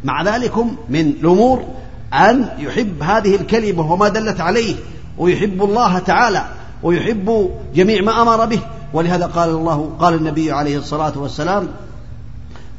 مع 0.04 0.24
ذلك 0.24 0.58
من 0.90 1.14
الأمور 1.22 1.66
أن 2.14 2.50
يحب 2.58 3.04
هذه 3.04 3.36
الكلمة 3.36 3.92
وما 3.92 4.10
دلت 4.10 4.42
عليه 4.42 4.76
ويحب 5.18 5.64
الله 5.64 6.00
تعالى 6.00 6.46
ويحب 6.84 7.50
جميع 7.76 8.02
ما 8.02 8.22
أمر 8.22 8.46
به. 8.46 8.60
ولهذا 8.94 9.26
قال 9.26 9.50
الله 9.50 9.92
قال 10.00 10.14
النبي 10.14 10.52
عليه 10.52 10.78
الصلاة 10.78 11.14
والسلام 11.16 11.68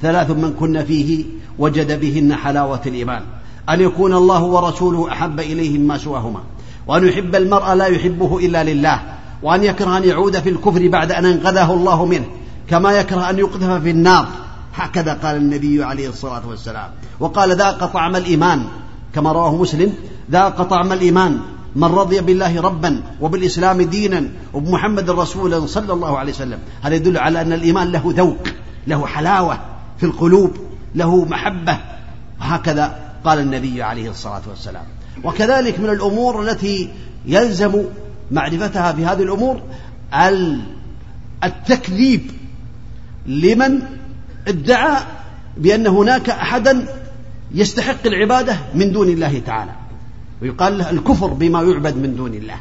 ثلاث 0.02 0.30
من 0.30 0.54
كن 0.60 0.84
فيه 0.84 1.24
وجد 1.58 2.00
بهن 2.00 2.34
حلاوة 2.34 2.80
الإيمان. 2.86 3.22
أن 3.68 3.80
يكون 3.80 4.14
الله 4.14 4.42
ورسوله 4.42 5.12
أحب 5.12 5.40
إليه 5.40 5.78
مما 5.78 5.98
سواهما. 5.98 6.40
وأن 6.86 7.08
يحب 7.08 7.34
المرء 7.34 7.74
لا 7.74 7.86
يحبه 7.86 8.38
إلا 8.38 8.64
لله. 8.64 9.00
وأن 9.42 9.64
يكره 9.64 9.96
أن 9.96 10.04
يعود 10.04 10.38
في 10.38 10.48
الكفر 10.48 10.88
بعد 10.88 11.12
أن 11.12 11.26
أنقذه 11.26 11.74
الله 11.74 12.04
منه. 12.04 12.26
كما 12.70 12.92
يكره 12.92 13.30
أن 13.30 13.38
يقذف 13.38 13.82
في 13.82 13.90
النار. 13.90 14.26
هكذا 14.74 15.14
قال 15.14 15.36
النبي 15.36 15.84
عليه 15.84 16.08
الصلاة 16.08 16.48
والسلام. 16.48 16.90
وقال 17.20 17.56
ذاق 17.56 17.84
طعم 17.84 18.16
الإيمان. 18.16 18.64
كما 19.14 19.32
رواه 19.32 19.56
مسلم 19.56 19.94
ذاق 20.30 20.62
طعم 20.62 20.92
الإيمان 20.92 21.40
من 21.76 21.84
رضي 21.84 22.20
بالله 22.20 22.60
ربا 22.60 23.02
وبالإسلام 23.20 23.82
دينا 23.82 24.28
وبمحمد 24.52 25.10
رسولا 25.10 25.66
صلى 25.66 25.92
الله 25.92 26.18
عليه 26.18 26.32
وسلم. 26.32 26.58
هذا 26.82 26.94
يدل 26.94 27.18
على 27.18 27.40
أن 27.40 27.52
الإيمان 27.52 27.92
له 27.92 28.02
ذوق 28.16 28.48
له 28.86 29.06
حلاوة 29.06 29.58
في 29.98 30.06
القلوب 30.06 30.56
له 30.94 31.24
محبة. 31.24 31.78
هكذا 32.40 32.98
قال 33.24 33.38
النبي 33.38 33.82
عليه 33.82 34.10
الصلاة 34.10 34.42
والسلام. 34.48 34.84
وكذلك 35.24 35.80
من 35.80 35.90
الأمور 35.90 36.42
التي 36.42 36.90
يلزم 37.26 37.82
معرفتها 38.30 38.92
في 38.92 39.06
هذه 39.06 39.22
الأمور 39.22 39.62
التكذيب 41.44 42.30
لمن 43.26 43.82
ادعى 44.48 44.96
بأن 45.56 45.86
هناك 45.86 46.30
أحدا 46.30 46.86
يستحق 47.54 48.06
العبادة 48.06 48.56
من 48.74 48.92
دون 48.92 49.08
الله 49.08 49.42
تعالى. 49.46 49.70
ويقال 50.42 50.78
له 50.78 50.90
الكفر 50.90 51.26
بما 51.26 51.62
يعبد 51.62 51.96
من 51.96 52.16
دون 52.16 52.34
الله. 52.34 52.56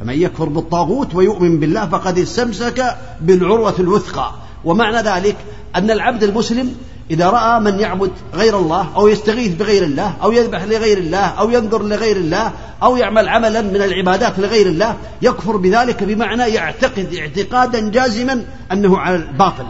فمن 0.00 0.14
يكفر 0.14 0.48
بالطاغوت 0.48 1.14
ويؤمن 1.14 1.60
بالله 1.60 1.86
فقد 1.86 2.18
استمسك 2.18 2.96
بالعروة 3.20 3.74
الوثقى. 3.78 4.32
ومعنى 4.64 5.08
ذلك 5.08 5.36
أن 5.76 5.90
العبد 5.90 6.22
المسلم 6.22 6.74
إذا 7.10 7.30
رأى 7.30 7.60
من 7.60 7.80
يعبد 7.80 8.10
غير 8.34 8.58
الله 8.58 8.88
أو 8.96 9.08
يستغيث 9.08 9.54
بغير 9.54 9.82
الله 9.82 10.16
أو 10.22 10.32
يذبح 10.32 10.64
لغير 10.64 10.98
الله 10.98 11.26
أو 11.26 11.50
ينظر 11.50 11.82
لغير 11.82 12.16
الله 12.16 12.52
أو 12.82 12.96
يعمل 12.96 13.28
عملا 13.28 13.62
من 13.62 13.76
العبادات 13.76 14.38
لغير 14.38 14.66
الله 14.66 14.96
يكفر 15.22 15.56
بذلك 15.56 16.04
بمعنى 16.04 16.42
يعتقد 16.42 17.14
اعتقادا 17.14 17.90
جازما 17.90 18.44
أنه 18.72 18.98
على 18.98 19.16
الباطل 19.16 19.66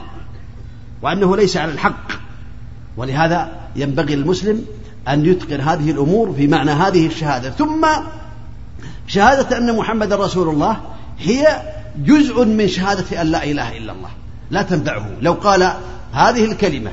وأنه 1.03 1.37
ليس 1.37 1.57
على 1.57 1.73
الحق. 1.73 2.13
ولهذا 2.97 3.60
ينبغي 3.77 4.15
المسلم 4.15 4.65
أن 5.09 5.27
يتقن 5.27 5.61
هذه 5.61 5.91
الأمور 5.91 6.33
في 6.33 6.47
معنى 6.47 6.71
هذه 6.71 7.07
الشهادة. 7.07 7.51
ثم 7.51 7.87
شهادة 9.07 9.59
أن 9.59 9.77
محمد 9.77 10.13
رسول 10.13 10.49
الله 10.49 10.77
هي 11.19 11.63
جزء 11.99 12.45
من 12.45 12.69
شهادة 12.69 13.23
أن 13.23 13.27
لا 13.27 13.45
إله 13.45 13.77
إلا 13.77 13.93
الله. 13.93 14.11
لا 14.51 14.63
تنفعه. 14.63 15.07
لو 15.21 15.33
قال 15.33 15.73
هذه 16.13 16.45
الكلمة 16.45 16.91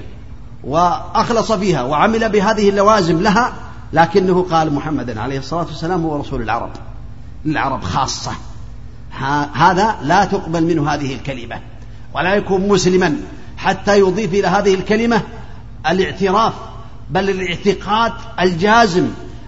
وأخلص 0.63 1.51
فيها 1.51 1.83
وعمل 1.83 2.29
بهذه 2.29 2.69
اللوازم 2.69 3.21
لها 3.21 3.53
لكنه 3.93 4.47
قال 4.51 4.73
محمد 4.73 5.17
عليه 5.17 5.39
الصلاة 5.39 5.65
والسلام 5.65 6.03
هو 6.03 6.15
رسول 6.15 6.41
العرب 6.41 6.71
العرب 7.45 7.83
خاصة. 7.83 8.31
هذا 9.53 9.95
لا 10.03 10.25
تقبل 10.25 10.63
منه 10.63 10.89
هذه 10.93 11.15
الكلمة 11.15 11.59
ولا 12.15 12.35
يكون 12.35 12.67
مسلما 12.67 13.15
حتى 13.57 13.99
يضيف 13.99 14.33
إلى 14.33 14.47
هذه 14.47 14.73
الكلمة 14.73 15.21
الاعتراف 15.89 16.53
بل 17.09 17.29
الاعتقاد 17.29 18.13
الجازم 18.39 19.07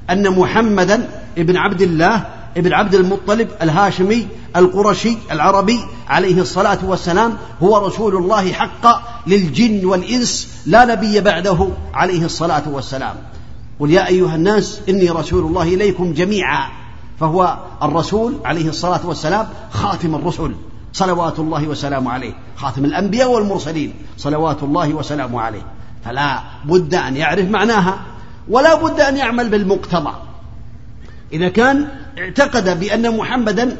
أن 0.09 0.29
محمدا 0.29 1.09
ابن 1.38 1.57
عبد 1.57 1.81
الله 1.81 2.25
ابن 2.57 2.74
عبد 2.74 2.95
المطلب 2.95 3.50
الهاشمي 3.62 4.27
القرشي 4.55 5.17
العربي 5.31 5.79
عليه 6.07 6.41
الصلاة 6.41 6.77
والسلام 6.83 7.38
هو 7.63 7.88
رسول 7.88 8.15
الله 8.15 8.51
حقا 8.51 9.01
للجن 9.27 9.86
والإنس 9.86 10.48
لا 10.65 10.86
نبي 10.86 11.21
بعده 11.21 11.69
عليه 11.93 12.25
الصلاة 12.25 12.63
والسلام. 12.69 13.15
قل 13.79 13.91
يا 13.91 14.07
أيها 14.07 14.36
الناس 14.36 14.81
إني 14.89 15.09
رسول 15.09 15.45
الله 15.45 15.63
إليكم 15.63 16.13
جميعا. 16.13 16.69
فهو 17.19 17.57
الرسول 17.83 18.33
عليه 18.45 18.69
الصلاة 18.69 19.05
والسلام 19.05 19.48
خاتم 19.71 20.15
الرسل 20.15 20.55
صلوات 20.93 21.39
الله 21.39 21.67
وسلامه 21.67 22.12
عليه 22.12 22.33
خاتم 22.55 22.86
الأنبياء 22.86 23.31
والمرسلين 23.31 23.93
صلوات 24.17 24.63
الله 24.63 24.93
وسلامه 24.93 25.41
عليه. 25.41 25.62
فلا 26.05 26.39
بد 26.65 26.95
أن 26.95 27.17
يعرف 27.17 27.49
معناها 27.49 27.99
ولا 28.49 28.75
بد 28.75 28.99
أن 28.99 29.17
يعمل 29.17 29.49
بالمقتضى. 29.49 30.13
إذا 31.33 31.49
كان 31.49 31.87
اعتقد 32.17 32.79
بأن 32.79 33.17
محمدا 33.17 33.77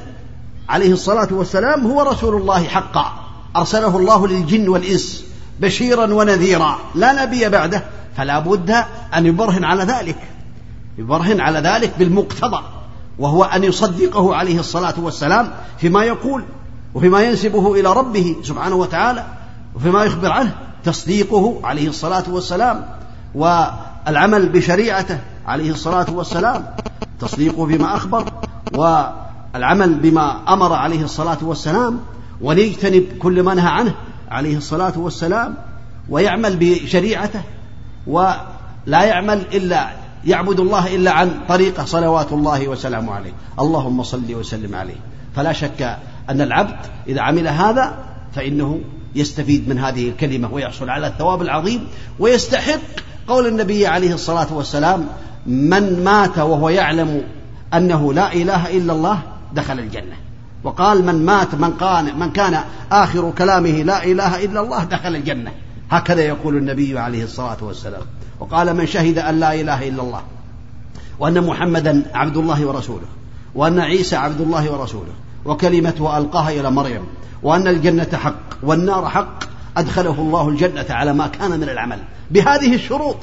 عليه 0.69 0.93
الصلاة 0.93 1.27
والسلام 1.31 1.88
هو 1.88 2.01
رسول 2.01 2.41
الله 2.41 2.63
حقا 2.63 3.13
أرسله 3.55 3.97
الله 3.97 4.27
للجن 4.27 4.69
والإنس 4.69 5.25
بشيرا 5.59 6.13
ونذيرا 6.13 6.79
لا 6.95 7.25
نبي 7.25 7.49
بعده 7.49 7.83
فلا 8.17 8.39
بد 8.39 8.71
أن 9.15 9.25
يبرهن 9.25 9.63
على 9.63 9.83
ذلك 9.83 10.17
يبرهن 10.97 11.41
على 11.41 11.59
ذلك 11.59 11.93
بالمقتضى 11.99 12.63
وهو 13.19 13.43
أن 13.43 13.63
يصدقه 13.63 14.35
عليه 14.35 14.59
الصلاة 14.59 14.93
والسلام 14.97 15.51
فيما 15.77 16.03
يقول 16.03 16.43
وفيما 16.93 17.21
ينسبه 17.21 17.73
إلى 17.73 17.93
ربه 17.93 18.35
سبحانه 18.43 18.75
وتعالى 18.75 19.25
وفيما 19.75 20.03
يخبر 20.03 20.31
عنه. 20.31 20.55
تصديقه 20.83 21.59
عليه 21.63 21.89
الصلاة 21.89 22.24
والسلام 22.29 22.86
والعمل 23.36 24.50
بشريعته 24.50 25.19
عليه 25.45 25.71
الصلاة 25.71 26.05
والسلام 26.09 26.65
تصديقه 27.19 27.65
فيما 27.65 27.95
أخبر 27.95 28.25
العمل 29.55 29.93
بما 29.93 30.53
أمر 30.53 30.74
عليه 30.74 31.03
الصلاة 31.03 31.38
والسلام 31.41 32.00
وليجتنب 32.41 33.03
كل 33.19 33.43
ما 33.43 33.53
نهى 33.53 33.69
عنه 33.69 33.95
عليه 34.31 34.57
الصلاة 34.57 34.93
والسلام 34.98 35.55
ويعمل 36.09 36.57
بشريعته 36.59 37.41
ولا 38.07 39.03
يعمل 39.03 39.45
إلا 39.53 39.89
يعبد 40.25 40.59
الله 40.59 40.95
إلا 40.95 41.12
عن 41.12 41.31
طريقة 41.50 41.86
صلوات 41.86 42.31
الله 42.31 42.67
وسلامه 42.67 43.13
عليه. 43.13 43.31
اللهم 43.59 44.03
صل 44.03 44.36
وسلم 44.36 44.75
عليه. 44.75 44.95
فلا 45.36 45.53
شك 45.53 45.98
أن 46.29 46.41
العبد 46.41 46.75
إذا 47.07 47.21
عمل 47.21 47.48
هذا 47.48 47.98
فإنه 48.36 48.79
يستفيد 49.16 49.70
من 49.70 49.80
هذه 49.80 50.10
الكلمة 50.10 50.54
ويحصل 50.54 50.89
على 50.89 51.08
الثواب 51.08 51.42
العظيم 51.42 51.88
ويستحق 52.20 52.80
قول 53.28 53.48
النبي 53.48 53.88
عليه 53.88 54.13
الصلاة 54.13 54.54
والسلام 54.54 55.08
من 55.46 56.04
مات 56.04 56.38
وهو 56.38 56.70
يعلم 56.70 57.24
أنه 57.74 58.13
لا 58.13 58.34
إله 58.34 58.78
إلا 58.78 58.94
الله 58.94 59.20
دخل 59.54 59.80
الجنة. 59.80 60.16
وقال 60.63 61.06
من 61.06 61.25
مات 61.25 61.56
من 61.56 61.74
كان 61.80 62.20
من 62.20 62.32
كان 62.32 62.63
آخر 62.92 63.32
كلامه 63.38 63.70
لا 63.84 64.04
إله 64.04 64.46
إلا 64.46 64.62
الله 64.62 64.84
دخل 64.84 65.16
الجنة. 65.16 65.51
هكذا 65.92 66.22
يقول 66.22 66.58
النبي 66.58 67.00
عليه 67.00 67.24
الصلاة 67.24 67.58
والسلام. 67.62 68.01
وقال 68.39 68.75
من 68.75 68.86
شهد 68.86 69.18
أن 69.18 69.39
لا 69.39 69.54
إله 69.54 69.88
إلا 69.88 70.04
الله 70.04 70.22
وأن 71.20 71.44
محمدا 71.44 72.04
عبد 72.13 72.38
الله 72.38 72.66
ورسوله 72.66 73.08
وأن 73.56 73.80
عيسى 73.80 74.16
عبد 74.16 74.42
الله 74.42 74.72
ورسوله 74.72 75.13
وكلمته 75.46 76.18
ألقاها 76.18 76.50
إلى 76.51 76.72
مريم 76.72 77.01
وأن 77.43 77.67
الجنة 77.67 78.10
حق 78.13 78.39
والنار 78.63 79.10
حق 79.10 79.43
أدخله 79.77 80.12
الله 80.12 80.50
الجنة 80.50 80.86
على 80.89 81.13
ما 81.13 81.27
كان 81.27 81.60
من 81.60 81.69
العمل. 81.69 82.00
بهذه 82.31 82.75
الشروط. 82.75 83.17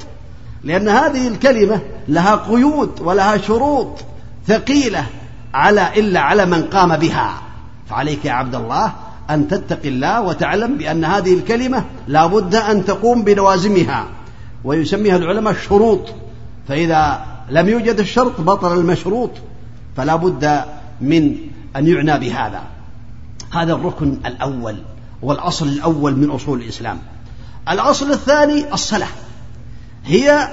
لأن 0.63 0.89
هذه 0.89 1.27
الكلمة 1.27 1.81
لها 2.07 2.35
قيود 2.35 3.01
ولها 3.01 3.37
شروط 3.37 3.99
ثقيلة 4.47 5.05
على 5.53 5.99
إلا 5.99 6.19
على 6.19 6.45
من 6.45 6.63
قام 6.63 6.97
بها. 6.97 7.41
فعليك 7.89 8.25
يا 8.25 8.31
عبد 8.31 8.55
الله 8.55 8.93
أن 9.29 9.47
تتقي 9.47 9.89
الله 9.89 10.21
وتعلم 10.21 10.77
بأن 10.77 11.05
هذه 11.05 11.33
الكلمة 11.33 11.85
لا 12.07 12.25
بد 12.25 12.55
أن 12.55 12.85
تقوم 12.85 13.23
بلوازمها. 13.23 14.05
ويسميها 14.63 15.17
العلماء 15.17 15.53
الشروط. 15.53 16.09
فإذا 16.67 17.25
لم 17.49 17.69
يوجد 17.69 17.99
الشرط 17.99 18.41
بطل 18.41 18.79
المشروط. 18.79 19.31
فلا 19.97 20.15
بد 20.15 20.61
من 21.01 21.35
أن 21.75 21.87
يعنى 21.87 22.19
بهذا. 22.19 22.76
هذا 23.53 23.73
الركن 23.73 24.19
الأول 24.25 24.77
والأصل 25.21 25.67
الأول 25.67 26.15
من 26.15 26.29
أصول 26.29 26.61
الإسلام. 26.61 26.99
الأصل 27.69 28.11
الثاني 28.11 28.73
الصلاة. 28.73 29.07
هي 30.05 30.47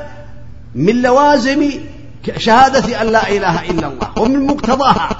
من 0.74 1.02
لوازم 1.02 1.70
شهادة 2.36 3.02
أن 3.02 3.06
لا 3.06 3.28
إله 3.28 3.70
إلا 3.70 3.86
الله 3.86 4.10
ومن 4.16 4.46
مقتضاها. 4.46 5.16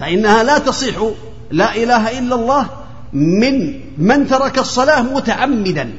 فإنها 0.00 0.42
لا 0.42 0.58
تصح 0.58 0.94
لا 1.50 1.76
إله 1.76 2.18
إلا 2.18 2.34
الله 2.34 2.66
من 3.12 3.80
من 3.98 4.28
ترك 4.28 4.58
الصلاة 4.58 5.02
متعمدا 5.02 5.92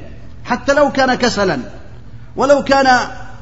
حتى 0.44 0.74
لو 0.74 0.92
كان 0.92 1.14
كسلا 1.14 1.58
ولو 2.36 2.64
كان 2.64 2.98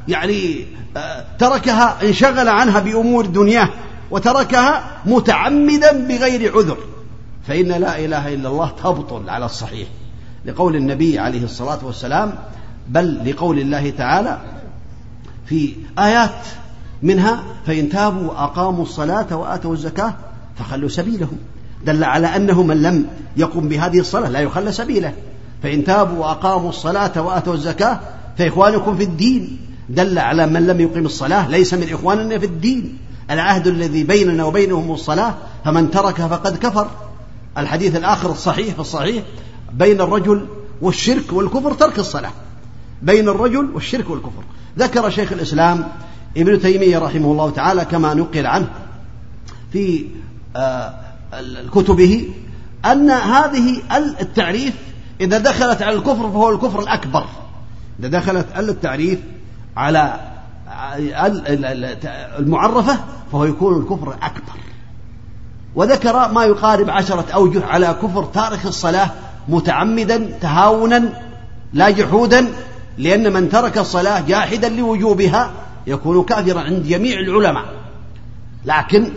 يعني 0.08 0.66
آه، 0.96 1.24
تركها 1.38 1.96
انشغل 2.02 2.48
عنها 2.48 2.80
بأمور 2.80 3.26
دنياه 3.26 3.68
وتركها 4.10 4.82
متعمدا 5.06 5.92
بغير 5.92 6.56
عذر. 6.56 6.78
فإن 7.49 7.68
لا 7.68 8.04
إله 8.04 8.34
إلا 8.34 8.49
الله 8.49 8.70
تبطل 8.82 9.30
على 9.30 9.44
الصحيح. 9.44 9.88
لقول 10.44 10.76
النبي 10.76 11.18
عليه 11.18 11.44
الصلاة 11.44 11.78
والسلام 11.82 12.34
بل 12.88 13.30
لقول 13.30 13.58
الله 13.58 13.90
تعالى 13.90 14.38
في 15.46 15.72
آيات 15.99 16.46
منها 17.02 17.42
فإن 17.66 17.88
تابوا 17.88 18.28
وأقاموا 18.28 18.82
الصلاة 18.82 19.37
وآتوا 19.37 19.72
الزكاة 19.72 20.14
فخلوا 20.58 20.88
سبيلهم. 20.88 21.38
دل 21.87 22.04
على 22.04 22.26
أنه 22.26 22.62
من 22.62 22.82
لم 22.82 23.06
يقم 23.37 23.68
بهذه 23.68 23.99
الصلاة 23.99 24.28
لا 24.28 24.40
يخل 24.40 24.75
سبيله. 24.75 25.12
فإن 25.62 25.84
تابوا 25.84 26.19
وأقاموا 26.19 26.69
الصلاة 26.69 27.23
وآتوا 27.23 27.54
الزكاة 27.54 28.00
فإخوانكم 28.38 28.97
في 28.97 29.04
الدين. 29.04 29.58
دل 29.88 30.19
على 30.19 30.47
من 30.47 30.67
لم 30.67 30.80
يقم 30.80 31.06
الصلاة 31.06 31.49
ليس 31.49 31.75
من 31.75 31.93
إخواننا 31.93 32.38
في 32.38 32.47
الدين. 32.47 32.99
العهد 33.30 33.67
الذي 33.67 34.04
بيننا 34.04 34.45
وبينهم 34.45 34.93
الصلاة 34.93 35.34
فمن 35.64 35.90
تركها 35.90 36.28
فقد 36.28 36.56
كفر. 36.56 36.90
الحديث 37.58 37.97
الآخر 37.97 38.30
الصحيح 38.30 38.78
الصحيح 38.78 39.25
بين 39.73 40.00
الرجل 40.00 40.47
والشرك 40.82 41.32
والكفر 41.32 41.73
ترك 41.73 41.99
الصلاة. 41.99 42.32
بين 43.02 43.28
الرجل 43.28 43.71
والشرك 43.75 44.10
والكفر. 44.10 44.43
ذكر 44.78 45.10
شيخ 45.10 45.32
الإسلام 45.32 45.88
ابن 46.36 46.60
تيمية 46.60 46.99
رحمه 46.99 47.32
الله 47.32 47.50
تعالى 47.50 47.84
كما 47.84 48.15
نقل 48.15 48.47
عنه 48.47 48.69
في 49.73 50.06
آه، 50.56 50.95
كتبه 51.75 52.28
أن 52.84 53.10
هذه 53.10 53.82
التعريف 54.21 54.75
إذا 55.21 55.38
دخلت 55.38 55.82
على 55.82 55.97
الكفر 55.97 56.30
فهو 56.30 56.50
الكفر 56.50 56.80
الأكبر. 56.80 57.25
إذا 58.00 58.08
دخلت 58.08 58.47
التعريف 58.58 59.19
على 59.76 60.21
المعرفة 62.38 62.99
فهو 63.32 63.45
يكون 63.45 63.82
الكفر 63.82 64.08
الأكبر. 64.08 64.52
وذكر 65.75 66.32
ما 66.32 66.45
يقارب 66.45 66.91
عشرة 66.91 67.26
أوجه 67.35 67.67
على 67.67 67.97
كفر 68.02 68.25
تارك 68.25 68.67
الصلاة 68.67 69.11
متعمدا 69.49 70.28
تهاونا 70.41 71.08
لا 71.73 71.91
جحودا 71.91 72.49
لأن 72.99 73.32
من 73.32 73.49
ترك 73.49 73.78
الصلاة 73.78 74.21
جاحدا 74.21 74.69
لوجوبها 74.69 75.50
يكون 75.87 76.25
كافرا 76.25 76.61
عند 76.61 76.87
جميع 76.87 77.21
العلماء. 77.21 77.65
لكن 78.65 79.11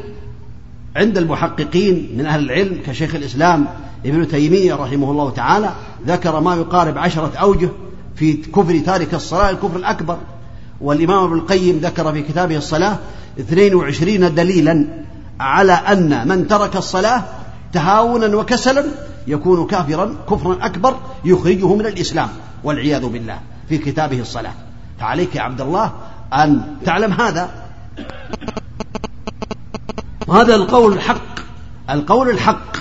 عند 0.96 1.18
المحققين 1.18 2.10
من 2.18 2.26
أهل 2.26 2.44
العلم 2.44 2.82
كشيخ 2.86 3.16
الإسلام 3.16 3.68
ابن 4.06 4.28
تيمية 4.28 4.74
رحمه 4.76 5.12
الله 5.12 5.30
تعالى 5.30 5.72
ذكر 6.08 6.40
ما 6.40 6.56
يقارب 6.56 6.98
عشرة 6.98 7.32
أوجه 7.36 7.70
في 8.16 8.34
كفر 8.34 8.80
تارك 8.80 9.14
الصلاة 9.14 9.50
الكفر 9.50 9.76
الأكبر. 9.78 10.18
والإمام 10.82 11.24
ابن 11.24 11.34
القيم 11.34 11.78
ذكر 11.78 12.14
في 12.14 12.22
كتابه 12.22 12.58
الصلاة 12.58 12.98
22 13.40 14.36
دليلا. 14.36 15.06
على 15.40 15.74
أن 15.74 16.28
من 16.28 16.48
ترك 16.48 16.76
الصلاة 16.76 17.24
تهاونا 17.74 18.38
وكسلا 18.38 18.86
يكون 19.28 19.68
كافرا 19.68 20.16
كفرا 20.30 20.66
أكبر 20.66 20.96
يخرجه 21.26 21.76
من 21.76 21.86
الإسلام 21.86 22.30
والعياذ 22.64 23.06
بالله 23.06 23.40
في 23.70 23.78
كتابه 23.78 24.22
الصلاة. 24.22 24.54
فعليك 25.00 25.36
يا 25.36 25.42
عبد 25.42 25.62
الله 25.62 25.92
أن 26.34 26.76
تعلم 26.86 27.14
هذا. 27.14 27.50
وهذا 30.28 30.56
القول 30.56 30.94
الحق 30.94 31.40
القول 31.90 32.30
الحق 32.30 32.78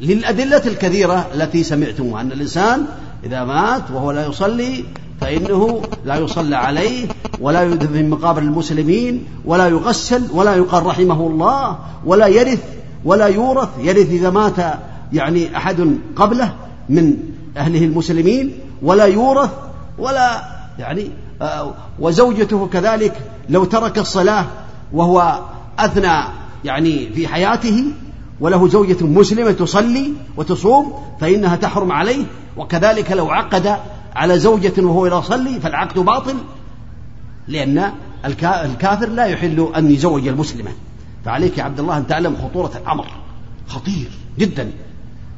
للأدلة 0.00 0.62
الكثيرة 0.66 1.26
التي 1.34 1.62
سمعتموها 1.62 2.20
أن 2.20 2.32
الإنسان 2.32 2.86
إذا 3.24 3.44
مات 3.44 3.82
وهو 3.90 4.10
لا 4.10 4.26
يصلي 4.26 4.84
فإنه 5.20 5.82
لا 6.04 6.16
يصلى 6.16 6.56
عليه 6.56 7.08
ولا 7.40 7.62
يدفن 7.62 7.92
في 7.92 8.02
مقابر 8.02 8.42
المسلمين 8.42 9.24
ولا 9.44 9.68
يغسل 9.68 10.22
ولا 10.32 10.54
يقال 10.54 10.86
رحمه 10.86 11.26
الله 11.26 11.78
ولا 12.04 12.26
يرث 12.26 12.62
ولا 13.04 13.26
يورث 13.26 13.68
يرث 13.80 14.10
إذا 14.10 14.30
مات 14.30 14.56
يعني 15.12 15.56
أحد 15.56 15.98
قبله 16.16 16.54
من 16.88 17.16
أهله 17.56 17.84
المسلمين 17.84 18.52
ولا 18.82 19.04
يورث 19.04 19.50
ولا 19.98 20.42
يعني 20.78 21.10
آه، 21.42 21.74
وزوجته 21.98 22.68
كذلك 22.72 23.20
لو 23.48 23.64
ترك 23.64 23.98
الصلاة 23.98 24.44
وهو 24.92 25.40
أثنى 25.78 26.24
يعني 26.64 27.10
في 27.10 27.28
حياته 27.28 27.84
وله 28.40 28.68
زوجة 28.68 29.04
مسلمة 29.04 29.52
تصلي 29.52 30.12
وتصوم 30.36 30.92
فإنها 31.20 31.56
تحرم 31.56 31.92
عليه 31.92 32.24
وكذلك 32.56 33.12
لو 33.12 33.30
عقد 33.30 33.76
على 34.16 34.38
زوجة 34.38 34.72
وهو 34.78 35.06
يصلي 35.06 35.60
فالعقد 35.60 35.98
باطل 35.98 36.34
لأن 37.48 37.92
الكافر 38.24 39.08
لا 39.08 39.24
يحل 39.24 39.72
أن 39.76 39.90
يزوج 39.90 40.28
المسلمة. 40.28 40.70
فعليك 41.24 41.58
يا 41.58 41.62
عبد 41.62 41.80
الله 41.80 41.96
أن 41.96 42.06
تعلم 42.06 42.36
خطورة 42.36 42.72
الأمر. 42.82 43.06
خطير 43.68 44.08
جدا. 44.38 44.70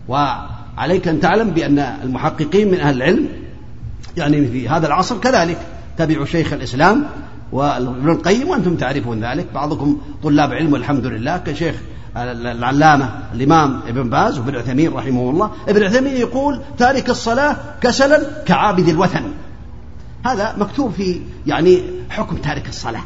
وعليك 0.09 1.09
أن 1.09 1.21
تعلم 1.21 1.51
بأن 1.51 1.79
المحققين 1.79 2.71
من 2.71 2.81
أهل 2.81 2.97
العلم 2.97 3.29
يعني 4.17 4.47
في 4.47 4.69
هذا 4.69 4.87
العصر 4.87 5.19
كذلك 5.19 5.59
تبعوا 5.97 6.25
شيخ 6.25 6.53
الإسلام 6.53 7.07
وابن 7.53 8.11
القيم 8.11 8.49
وأنتم 8.49 8.77
تعرفون 8.77 9.25
ذلك. 9.25 9.47
بعضكم 9.55 10.01
طلاب 10.23 10.53
علم 10.53 10.73
والحمد 10.73 11.07
لله 11.07 11.39
كشيخ 11.39 11.75
العلامة 12.17 13.11
الإمام 13.35 13.81
ابن 13.89 14.11
باز 14.11 14.39
وابن 14.39 14.57
عثيمين 14.57 14.93
رحمه 14.93 15.31
الله. 15.31 15.51
ابن 15.69 15.83
عثيمين 15.83 16.17
يقول 16.17 16.61
تارك 16.79 17.11
الصلاة 17.11 17.57
كسلا 17.81 18.23
كعابد 18.47 18.89
الوثن. 18.89 19.23
هذا 20.27 20.55
مكتوب 20.59 20.93
في 20.93 21.21
يعني 21.47 21.83
حكم 22.11 22.37
تارك 22.37 22.69
الصلاة. 22.69 23.03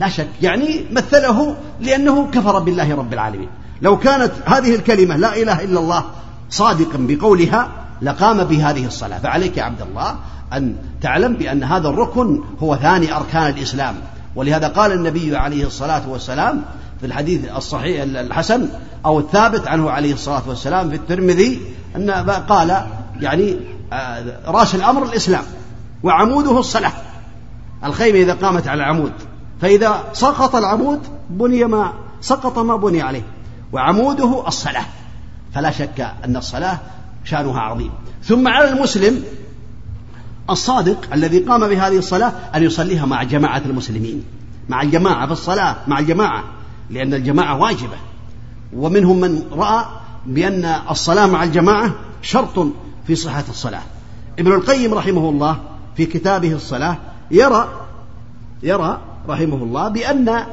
لا 0.00 0.08
شك 0.08 0.28
يعني 0.42 0.84
مثله 0.90 1.56
لأنه 1.80 2.30
كفر 2.30 2.58
بالله 2.58 2.94
رب 2.94 3.12
العالمين. 3.12 3.48
لو 3.82 3.98
كانت 3.98 4.32
هذه 4.46 4.74
الكلمة 4.74 5.16
لا 5.16 5.42
إله 5.42 5.64
إلا 5.64 5.80
الله 5.80 6.04
صادقا 6.50 6.98
بقولها 6.98 7.68
لقام 8.02 8.44
بهذه 8.44 8.86
الصلاة. 8.86 9.18
فعليك 9.18 9.56
يا 9.56 9.62
عبد 9.62 9.82
الله 9.82 10.16
أن 10.52 10.76
تعلم 11.00 11.32
بأن 11.32 11.64
هذا 11.64 11.88
الركن 11.88 12.40
هو 12.62 12.76
ثاني 12.76 13.16
أركان 13.16 13.50
الإسلام. 13.50 13.94
ولهذا 14.36 14.68
قال 14.68 14.92
النبي 14.92 15.36
عليه 15.36 15.66
الصلاة 15.66 16.08
والسلام 16.08 16.62
في 17.00 17.06
الحديث 17.06 17.52
الصحيح 17.56 18.02
الحسن 18.02 18.68
أو 19.06 19.18
الثابت 19.18 19.68
عنه 19.68 19.90
عليه 19.90 20.12
الصلاة 20.12 20.42
والسلام 20.48 20.90
في 20.90 20.96
الترمذي 20.96 21.60
أن 21.96 22.10
قال 22.48 22.86
يعني 23.20 23.56
آه، 23.92 24.50
رأس 24.50 24.74
الأمر 24.74 25.02
الإسلام 25.02 25.42
وعموده 26.02 26.58
الصلاة. 26.58 26.92
الخيمة 27.84 28.18
إذا 28.18 28.34
قامت 28.34 28.68
على 28.68 28.82
العمود 28.82 29.12
فإذا 29.60 30.04
سقط 30.12 30.56
العمود 30.56 31.00
بني 31.30 31.64
ما 31.64 31.92
سقط 32.20 32.58
ما 32.58 32.76
بني 32.76 33.02
عليه 33.02 33.22
وعموده 33.72 34.48
الصلاة. 34.48 34.84
فلا 35.54 35.70
شك 35.70 36.12
أن 36.24 36.36
الصلاة 36.36 36.78
شأنها 37.24 37.60
عظيم. 37.60 37.90
ثم 38.24 38.48
على 38.48 38.68
المسلم 38.68 39.24
الصادق 40.50 40.98
الذي 41.12 41.38
قام 41.38 41.68
بهذه 41.68 41.98
الصلاة 41.98 42.32
أن 42.54 42.62
يصليها 42.62 43.06
مع 43.06 43.22
جماعة 43.22 43.62
المسلمين 43.66 44.24
مع 44.68 44.82
الجماعة 44.82 45.26
في 45.26 45.32
الصلاة 45.32 45.76
مع 45.86 45.98
الجماعة. 45.98 46.44
لأن 46.90 47.14
الجماعة 47.14 47.60
واجبة. 47.60 47.96
ومنهم 48.76 49.20
من 49.20 49.42
رأى 49.52 49.84
بأن 50.26 50.64
الصلاة 50.90 51.26
مع 51.26 51.44
الجماعة 51.44 51.94
شرط 52.22 52.66
في 53.06 53.14
صحة 53.14 53.44
الصلاة. 53.48 53.82
ابن 54.38 54.52
القيم 54.52 54.94
رحمه 54.94 55.30
الله 55.30 55.60
في 55.96 56.06
كتابه 56.06 56.52
الصلاة 56.52 56.96
يرى 57.30 57.68
يرى 58.62 59.00
رحمه 59.28 59.56
الله 59.56 59.88
بأن 59.88 60.46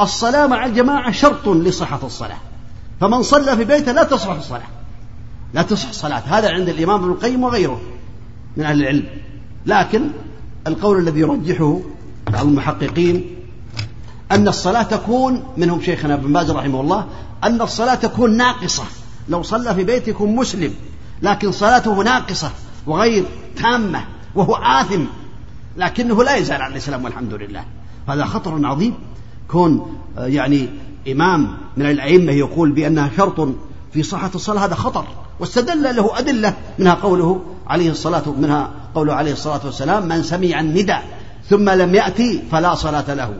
الصلاة 0.00 0.46
مع 0.46 0.66
الجماعة 0.66 1.12
شرط 1.12 1.48
لصحة 1.48 2.00
الصلاة. 2.02 2.38
فمن 3.00 3.22
صلى 3.22 3.56
في 3.56 3.64
بيته 3.64 3.92
لا 3.92 4.04
تصح 4.04 4.30
الصلاة. 4.30 4.68
لا 5.54 5.62
تصح 5.62 5.88
الصلاة 5.88 6.22
هذا 6.26 6.50
عند 6.50 6.68
الإمام 6.68 7.00
ابن 7.00 7.10
القيم 7.10 7.44
وغيره 7.44 7.80
من 8.56 8.64
أهل 8.64 8.80
العلم. 8.80 9.04
لكن 9.66 10.10
القول 10.66 10.98
الذي 10.98 11.20
يرجحه 11.20 11.80
بعض 12.32 12.46
المحققين 12.46 13.24
أن 14.30 14.48
الصلاة 14.48 14.82
تكون 14.82 15.42
منهم 15.56 15.80
شيخنا 15.80 16.14
ابن 16.14 16.32
باز 16.32 16.50
رحمه 16.50 16.80
الله 16.80 17.06
أن 17.44 17.60
الصلاة 17.60 17.94
تكون 17.94 18.36
ناقصة. 18.36 18.84
لو 19.28 19.42
صلى 19.42 19.74
في 19.74 19.84
بيتكم 19.84 20.36
مسلم 20.36 20.74
لكن 21.22 21.52
صلاته 21.52 22.02
ناقصة 22.02 22.50
وغير 22.86 23.24
تامة 23.56 24.04
وهو 24.34 24.54
آثم 24.54 25.04
لكنه 25.76 26.24
لا 26.24 26.36
يزال 26.36 26.62
على 26.62 26.72
الإسلام 26.72 27.04
والحمد 27.04 27.34
لله. 27.34 27.64
هذا 28.08 28.24
خطر 28.24 28.66
عظيم. 28.66 28.94
كون 29.48 30.00
آه، 30.18 30.26
يعني 30.26 30.68
إمام 31.08 31.56
من 31.76 31.86
الأئمة 31.86 32.32
يقول 32.32 32.72
بأنها 32.72 33.10
شرط 33.16 33.48
في 33.92 34.02
صحة 34.02 34.30
الصلاة 34.34 34.64
هذا 34.64 34.74
خطر. 34.74 35.04
واستدل 35.40 35.96
له 35.96 36.18
أدلة 36.18 36.54
منها 36.78 36.94
قوله 36.94 37.40
عليه 37.66 37.90
الصلاة 37.90 38.22
منها 38.38 38.70
قوله 38.94 39.14
عليه 39.14 39.32
الصلاة 39.32 39.60
والسلام 39.64 40.08
من 40.08 40.22
سمع 40.22 40.60
النداء 40.60 41.04
ثم 41.50 41.70
لم 41.70 41.94
يأتي 41.94 42.42
فلا 42.52 42.74
صلاة 42.74 43.14
له. 43.14 43.34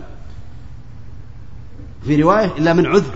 في 2.06 2.22
رواية 2.22 2.52
إلا 2.58 2.72
من 2.72 2.86
عذر. 2.86 3.14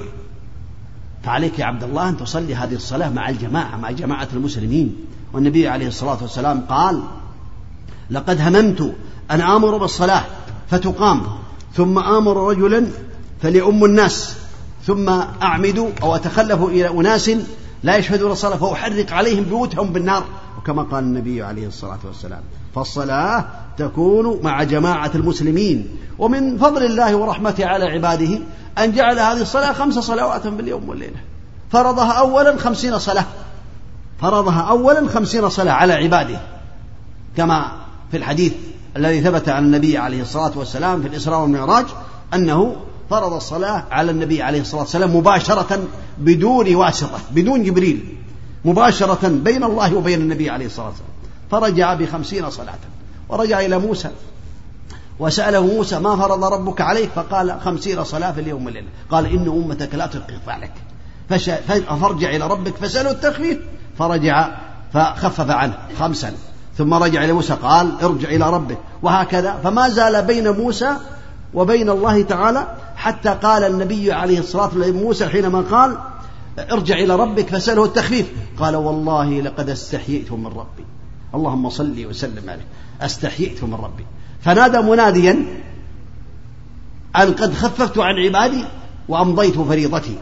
فعليك 1.25 1.59
يا 1.59 1.65
عبد 1.65 1.85
الله 1.85 2.09
أن 2.09 2.17
تصلي 2.17 2.55
هذه 2.55 2.75
الصلاة 2.75 3.09
مع 3.09 3.29
الجماعة 3.29 3.77
مع 3.77 3.91
جماعة 3.91 4.29
المسلمين. 4.33 4.97
والنبي 5.33 5.69
عليه 5.69 5.89
الصلاة 5.89 6.19
والسلام 6.23 6.61
قال 6.61 7.03
لقد 8.11 8.41
هممت 8.41 8.95
أن 9.31 9.41
آمر 9.41 9.79
بالصلاة 9.79 10.25
فتقام 10.71 11.23
ثم 11.75 11.99
آمر 11.99 12.51
رجلا 12.51 12.87
فليؤم 13.43 13.85
الناس 13.85 14.37
ثم 14.87 15.09
أعمد 15.43 15.93
أو 16.03 16.17
أتخلف 16.17 16.63
إلى 16.63 16.89
أناس 16.89 17.31
لا 17.83 17.97
يشهدون 17.97 18.33
الصلاة 18.33 18.57
فأحرق 18.57 19.13
عليهم 19.13 19.45
بيوتهم 19.45 19.93
بالنار. 19.93 20.25
وكما 20.59 20.83
قال 20.83 21.05
النبي 21.05 21.43
عليه 21.43 21.67
الصلاة 21.67 21.99
والسلام 22.05 22.43
فالصلاة 22.75 23.45
تكون 23.79 24.41
مع 24.43 24.63
جماعة 24.63 25.11
المسلمين 25.15 25.89
ومن 26.19 26.59
فضل 26.59 26.85
الله 26.85 27.17
ورحمته 27.17 27.67
على 27.67 27.85
عباده 27.85 28.39
أن 28.79 28.93
جعل 28.93 29.19
هذه 29.19 29.43
الصلاة 29.43 29.73
خمس 29.73 29.95
صلوات 29.95 30.47
باليوم 30.47 30.89
والليلة. 30.89 31.17
فرضها 31.71 32.13
أولا 32.13 32.57
خمسين 32.57 32.99
صلاة. 32.99 33.25
فرضها 34.21 34.61
أولا 34.61 35.09
خمسين 35.09 35.49
صلاة 35.49 35.73
على 35.73 35.93
عباده. 35.93 36.41
كما 37.37 37.73
في 38.11 38.17
الحديث 38.17 38.53
الذي 38.97 39.21
ثبت 39.21 39.49
عن 39.49 39.65
النبي 39.65 39.99
عليه 39.99 40.23
الصلاة 40.23 40.53
والسلام 40.59 41.03
في 41.03 41.09
الإسراء 41.09 41.41
والمعراج 41.41 41.85
أنه 42.35 42.77
فرض 43.11 43.33
الصلاة 43.33 43.85
على 43.91 44.11
النبي 44.11 44.43
عليه 44.43 44.61
الصلاة 44.61 44.81
والسلام 44.81 45.17
مباشرة 45.17 45.79
بدون 46.19 46.75
واسطة 46.75 47.19
بدون 47.31 47.63
جبريل. 47.63 48.17
مباشرة 48.65 49.29
بين 49.29 49.65
الله 49.65 49.95
وبين 49.95 50.21
النبي 50.21 50.51
عليه 50.51 50.67
الصلاة 50.67 50.87
والسلام. 50.87 51.11
فرجع 51.51 51.95
بخمسين 51.95 52.51
صلاة. 52.51 52.79
ورجع 53.29 53.61
إلى 53.61 53.79
موسى. 53.79 54.11
وسأله 55.19 55.67
موسى 55.67 55.99
ما 55.99 56.17
فرض 56.17 56.45
ربك 56.45 56.81
عليك؟ 56.81 57.11
فقال 57.15 57.61
خمسين 57.65 58.05
صلاة 58.05 58.33
في 58.33 58.41
اليوم 58.41 58.67
والليلة. 58.67 58.89
قال 59.11 59.27
إن 59.27 59.49
أمتك 59.49 59.95
لا 59.95 60.07
تلقي 60.07 60.35
فعلك 60.47 60.73
فارجع 62.01 62.31
إلى 62.31 62.47
ربك 62.47 62.77
فسأله 62.77 63.11
التخفيف. 63.11 63.59
فرجع 63.99 64.49
فخفف 64.93 65.51
عنه 65.51 65.79
خمسا. 65.99 66.33
ثم 66.79 66.95
رجع 66.95 67.25
إلى 67.25 67.33
موسى 67.33 67.55
قال 67.63 67.93
ارجع 68.03 68.29
إلى 68.29 68.51
ربك. 68.51 68.79
وهكذا. 69.03 69.61
فما 69.65 69.89
زال 69.89 70.23
بين 70.23 70.51
موسى 70.51 70.91
وبين 71.55 71.91
الله 71.91 72.23
تعالى 72.23 72.77
حتى 72.97 73.37
قال 73.43 73.65
النبي 73.65 74.13
عليه 74.13 74.39
الصلاة 74.39 74.65
والسلام 74.65 74.97
موسى 74.97 75.29
حينما 75.29 75.61
قال 75.71 75.99
ارجع 76.59 76.95
إلى 76.95 77.17
ربك 77.17 77.49
فسأله 77.49 77.85
التخفيف. 77.85 78.27
قال 78.59 78.77
والله 78.77 79.41
لقد 79.41 79.71
استحييت 79.71 80.33
من 80.33 80.47
ربي. 80.47 80.85
اللهم 81.35 81.71
صل 81.71 82.07
وسلم 82.07 82.51
عليه. 82.51 82.67
استحييت 83.01 83.65
من 83.65 83.75
ربي. 83.75 84.07
فنادى 84.41 84.79
مناديا 84.79 85.45
أن 87.17 87.33
قد 87.33 87.55
خففت 87.55 87.99
عن 87.99 88.15
عبادي 88.15 88.65
وأمضيت 89.09 89.59
فريضتي. 89.59 90.19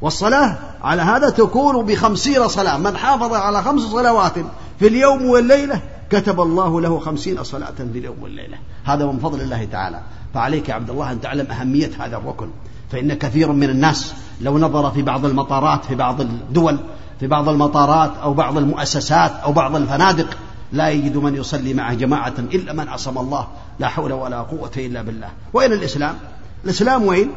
والصلاة 0.00 0.58
على 0.82 1.02
هذا 1.02 1.30
تكون 1.30 1.86
بخمسين 1.86 2.48
صلاة. 2.48 2.78
من 2.78 2.96
حافظ 2.96 3.32
على 3.32 3.62
خمس 3.62 3.82
صلوات 3.82 4.34
في 4.78 4.86
اليوم 4.86 5.24
والليلة 5.24 5.80
كتب 6.10 6.40
الله 6.40 6.80
له 6.80 6.98
خمسين 6.98 7.44
صلاة 7.44 7.74
في 7.92 7.98
اليوم 7.98 8.22
والليلة. 8.22 8.58
هذا 8.84 9.06
من 9.06 9.18
فضل 9.18 9.40
الله 9.40 9.64
تعالى. 9.64 10.00
فعليك 10.34 10.68
يا 10.68 10.74
عبد 10.74 10.90
الله 10.90 11.12
أن 11.12 11.20
تعلم 11.20 11.46
أهمية 11.46 11.90
هذا 11.98 12.16
الركن. 12.16 12.50
فإن 12.90 13.14
كثير 13.14 13.52
من 13.52 13.70
الناس 13.70 14.14
لو 14.40 14.58
نظر 14.58 14.90
في 14.90 15.02
بعض 15.02 15.24
المطارات 15.24 15.84
في 15.84 15.94
بعض 15.94 16.20
الدول 16.20 16.78
في 17.20 17.26
بعض 17.26 17.48
المطارات 17.48 18.16
أو 18.22 18.34
بعض 18.34 18.58
المؤسسات 18.58 19.32
أو 19.32 19.52
بعض 19.52 19.76
الفنادق 19.76 20.36
لا 20.72 20.88
يجد 20.88 21.16
من 21.16 21.36
يصلي 21.36 21.74
معه 21.74 21.94
جماعة 21.94 22.34
إلا 22.38 22.72
من 22.72 22.88
عصم 22.88 23.18
الله 23.18 23.48
لا 23.78 23.88
حول 23.88 24.12
ولا 24.12 24.40
قوة 24.40 24.70
إلا 24.76 25.02
بالله. 25.02 25.28
وين 25.52 25.72
الإسلام؟ 25.72 26.14
الإسلام 26.64 27.02
وين؟ 27.02 27.30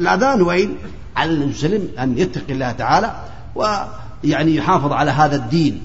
الأذان 0.00 0.42
وين؟ 0.42 0.76
على 1.16 1.30
المسلم 1.30 1.88
أن 1.98 2.18
يتقي 2.18 2.52
الله 2.52 2.72
تعالى 2.72 3.16
ويعني 3.54 4.56
يحافظ 4.56 4.92
على 4.92 5.10
هذا 5.10 5.36
الدين. 5.36 5.82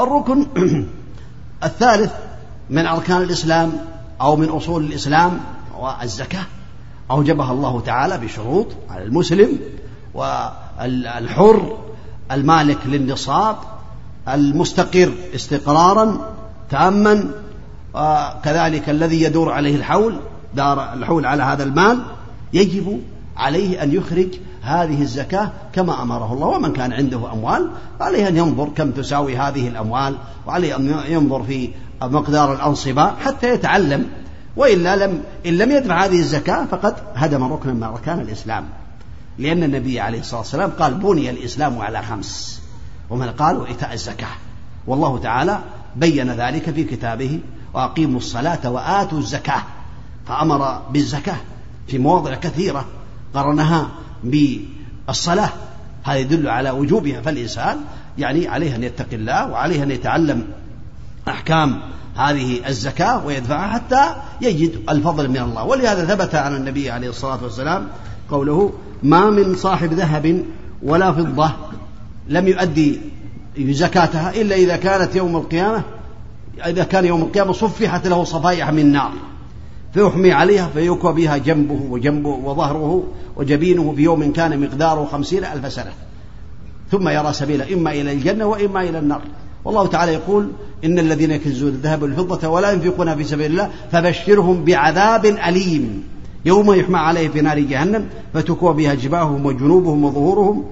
الركن 0.00 0.46
الثالث 1.64 2.12
من 2.70 2.86
أركان 2.86 3.22
الإسلام 3.22 3.72
أو 4.20 4.36
من 4.36 4.48
أصول 4.48 4.84
الإسلام 4.84 5.40
والزكاة 5.78 6.44
أوجبها 7.10 7.52
الله 7.52 7.80
تعالى 7.80 8.18
بشروط 8.18 8.66
على 8.90 9.04
المسلم 9.04 9.58
والحر 10.14 11.78
المالك 12.32 12.78
للنصاب 12.86 13.56
المستقر 14.28 15.12
استقرارا 15.34 16.34
تاما 16.70 17.30
وكذلك 17.94 18.90
الذي 18.90 19.22
يدور 19.22 19.52
عليه 19.52 19.76
الحول 19.76 20.16
دار 20.54 20.92
الحول 20.92 21.26
على 21.26 21.42
هذا 21.42 21.62
المال 21.62 22.02
يجب 22.52 23.00
عليه 23.36 23.82
أن 23.82 23.92
يخرج 23.92 24.28
هذه 24.62 25.02
الزكاة 25.02 25.50
كما 25.72 26.02
أمره 26.02 26.32
الله. 26.32 26.46
ومن 26.46 26.72
كان 26.72 26.92
عنده 26.92 27.32
أموال 27.32 27.70
عليه 28.00 28.28
أن 28.28 28.36
ينظر 28.36 28.68
كم 28.68 28.90
تساوي 28.90 29.36
هذه 29.36 29.68
الأموال 29.68 30.16
وعليه 30.46 30.76
أن 30.76 31.00
ينظر 31.08 31.42
في 31.42 31.70
مقدار 32.02 32.52
الأنصبة 32.52 33.10
حتى 33.24 33.48
يتعلم 33.48 34.06
وإلا 34.56 34.96
لم 34.96 35.22
إن 35.46 35.58
لم 35.58 35.70
يدفع 35.70 36.04
هذه 36.04 36.18
الزكاة 36.18 36.64
فقد 36.64 36.94
هدم 37.14 37.52
ركنا 37.52 37.72
من 37.72 37.82
أركان 37.82 38.20
الإسلام. 38.20 38.68
لأن 39.38 39.62
النبي 39.62 40.00
عليه 40.00 40.20
الصلاة 40.20 40.40
والسلام 40.40 40.70
قال 40.70 40.94
بني 40.94 41.30
الإسلام 41.30 41.78
على 41.78 42.02
خمس. 42.02 42.62
ومن 43.10 43.30
قال؟ 43.30 43.66
إيتاء 43.66 43.92
الزكاة. 43.92 44.28
والله 44.86 45.18
تعالى 45.18 45.58
بين 45.96 46.30
ذلك 46.30 46.70
في 46.70 46.84
كتابه 46.84 47.40
وأقيموا 47.74 48.18
الصلاة 48.18 48.70
وآتوا 48.70 49.18
الزكاة. 49.18 49.62
فأمر 50.26 50.82
بالزكاة 50.90 51.36
في 51.86 51.98
مواضع 51.98 52.34
كثيرة 52.34 52.84
قرنها 53.34 53.88
بالصلاة. 54.24 55.50
هذا 56.04 56.16
يدل 56.16 56.48
على 56.48 56.70
وجوبها. 56.70 57.20
فالإنسان 57.20 57.76
يعني 58.18 58.48
عليه 58.48 58.76
أن 58.76 58.82
يتقي 58.82 59.16
الله 59.16 59.46
وعليه 59.46 59.82
أن 59.82 59.90
يتعلم 59.90 60.46
أحكام 61.28 61.80
هذه 62.16 62.68
الزكاة 62.68 63.26
ويدفعها 63.26 63.72
حتى 63.72 64.14
يجد 64.40 64.80
الفضل 64.88 65.28
من 65.28 65.36
الله. 65.36 65.64
ولهذا 65.64 66.04
ثبت 66.04 66.34
عن 66.34 66.56
النبي 66.56 66.90
عليه 66.90 67.08
الصلاة 67.08 67.42
والسلام 67.42 67.88
قوله 68.30 68.72
ما 69.02 69.30
من 69.30 69.56
صاحب 69.56 69.92
ذهب 69.92 70.44
ولا 70.82 71.12
فضة 71.12 71.50
لم 72.28 72.48
يؤدي 72.48 73.00
زكاتها 73.58 74.30
إلا 74.30 74.56
إذا 74.56 74.76
كانت 74.76 75.16
يوم 75.16 75.36
القيامة 75.36 75.82
إذا 76.66 76.84
كان 76.84 77.04
يوم 77.04 77.22
القيامة 77.22 77.52
صفحت 77.52 78.06
له 78.06 78.24
صفائح 78.24 78.70
من 78.70 78.92
نار 78.92 79.12
فيحمي 79.94 80.32
عليها 80.32 80.68
فيكوى 80.74 81.12
بها 81.12 81.36
جنبه 81.36 81.80
وجنبه 81.90 82.28
وظهره 82.28 83.04
وجبينه 83.36 83.92
في 83.96 84.02
يوم 84.02 84.32
كان 84.32 84.60
مقداره 84.60 85.04
خمسين 85.04 85.44
ألف 85.44 85.72
سنة. 85.72 85.92
ثم 86.90 87.08
يرى 87.08 87.32
سبيلا 87.32 87.72
إما 87.72 87.90
إلى 87.92 88.12
الجنة 88.12 88.44
وإما 88.44 88.82
إلى 88.82 88.98
النار. 88.98 89.22
والله 89.64 89.86
تعالى 89.86 90.12
يقول 90.12 90.50
إن 90.84 90.98
الذين 90.98 91.30
يكنزون 91.30 91.68
الذهب 91.68 92.02
والفضة 92.02 92.48
ولا 92.48 92.72
ينفقونها 92.72 93.14
في 93.14 93.24
سبيل 93.24 93.50
الله 93.50 93.70
فبشرهم 93.92 94.64
بعذاب 94.64 95.26
أليم 95.26 96.04
يوم 96.44 96.72
يحمى 96.72 96.98
عليه 96.98 97.28
في 97.28 97.40
نار 97.40 97.58
جهنم 97.58 98.06
فتكوى 98.34 98.74
بها 98.74 98.94
جباههم 98.94 99.46
وجنوبهم 99.46 100.04
وظهورهم 100.04 100.64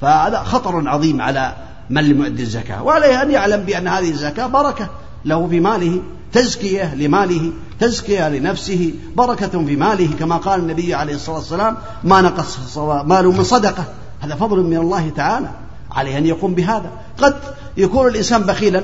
فهذا 0.00 0.38
خطر 0.38 0.88
عظيم 0.88 1.20
على 1.20 1.56
من 1.90 2.04
لم 2.04 2.22
يؤدي 2.22 2.42
الزكاة 2.42 2.82
وعليه 2.82 3.22
أن 3.22 3.30
يعلم 3.30 3.60
بأن 3.60 3.88
هذه 3.88 4.10
الزكاة 4.10 4.46
بركة 4.46 4.88
له 5.24 5.48
في 5.48 5.60
ماله 5.60 6.02
تزكية 6.32 6.94
لماله 6.94 7.52
تزكية 7.80 8.28
لنفسه 8.28 8.94
بركة 9.16 9.64
في 9.64 9.76
ماله 9.76 10.08
كما 10.18 10.36
قال 10.36 10.60
النبي 10.60 10.94
عليه 10.94 11.14
الصلاة 11.14 11.36
والسلام 11.36 11.76
ما 12.04 12.20
نقص 12.20 12.78
مال 12.78 13.26
من 13.26 13.44
صدقة. 13.44 13.84
هذا 14.20 14.34
فضل 14.34 14.62
من 14.62 14.76
الله 14.76 15.08
تعالى. 15.08 15.50
عليه 15.92 16.18
أن 16.18 16.26
يقوم 16.26 16.54
بهذا. 16.54 16.90
قد 17.18 17.36
يكون 17.76 18.06
الإنسان 18.06 18.42
بخيلا. 18.42 18.82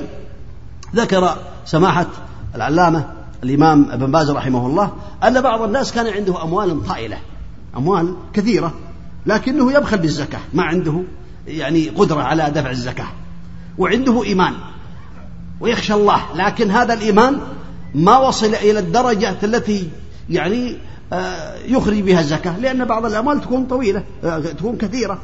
ذكر 0.95 1.37
سماحة 1.65 2.07
العلامة 2.55 3.07
الإمام 3.43 3.91
ابن 3.91 4.11
باز 4.11 4.31
رحمه 4.31 4.67
الله 4.67 4.93
أن 5.23 5.41
بعض 5.41 5.61
الناس 5.61 5.91
كان 5.91 6.07
عنده 6.07 6.43
أموال 6.43 6.85
طائلة 6.85 7.17
أموال 7.77 8.15
كثيرة 8.33 8.73
لكنه 9.25 9.73
يبخل 9.73 9.97
بالزكاة 9.97 10.39
ما 10.53 10.63
عنده 10.63 11.03
يعني 11.47 11.89
قدرة 11.89 12.21
على 12.21 12.51
دفع 12.55 12.69
الزكاة 12.69 13.07
وعنده 13.77 14.23
إيمان 14.23 14.53
ويخشى 15.59 15.93
الله 15.93 16.21
لكن 16.35 16.71
هذا 16.71 16.93
الإيمان 16.93 17.39
ما 17.95 18.17
وصل 18.17 18.55
إلى 18.55 18.79
الدرجة 18.79 19.35
التي 19.43 19.89
يعني 20.29 20.77
آه، 21.13 21.55
يخرج 21.65 21.99
بها 21.99 22.19
الزكاة 22.19 22.59
لأن 22.59 22.85
بعض 22.85 23.05
الأموال 23.05 23.41
تكون 23.41 23.65
طويلة 23.65 24.03
آه، 24.23 24.39
تكون 24.39 24.77
كثيرة. 24.77 25.19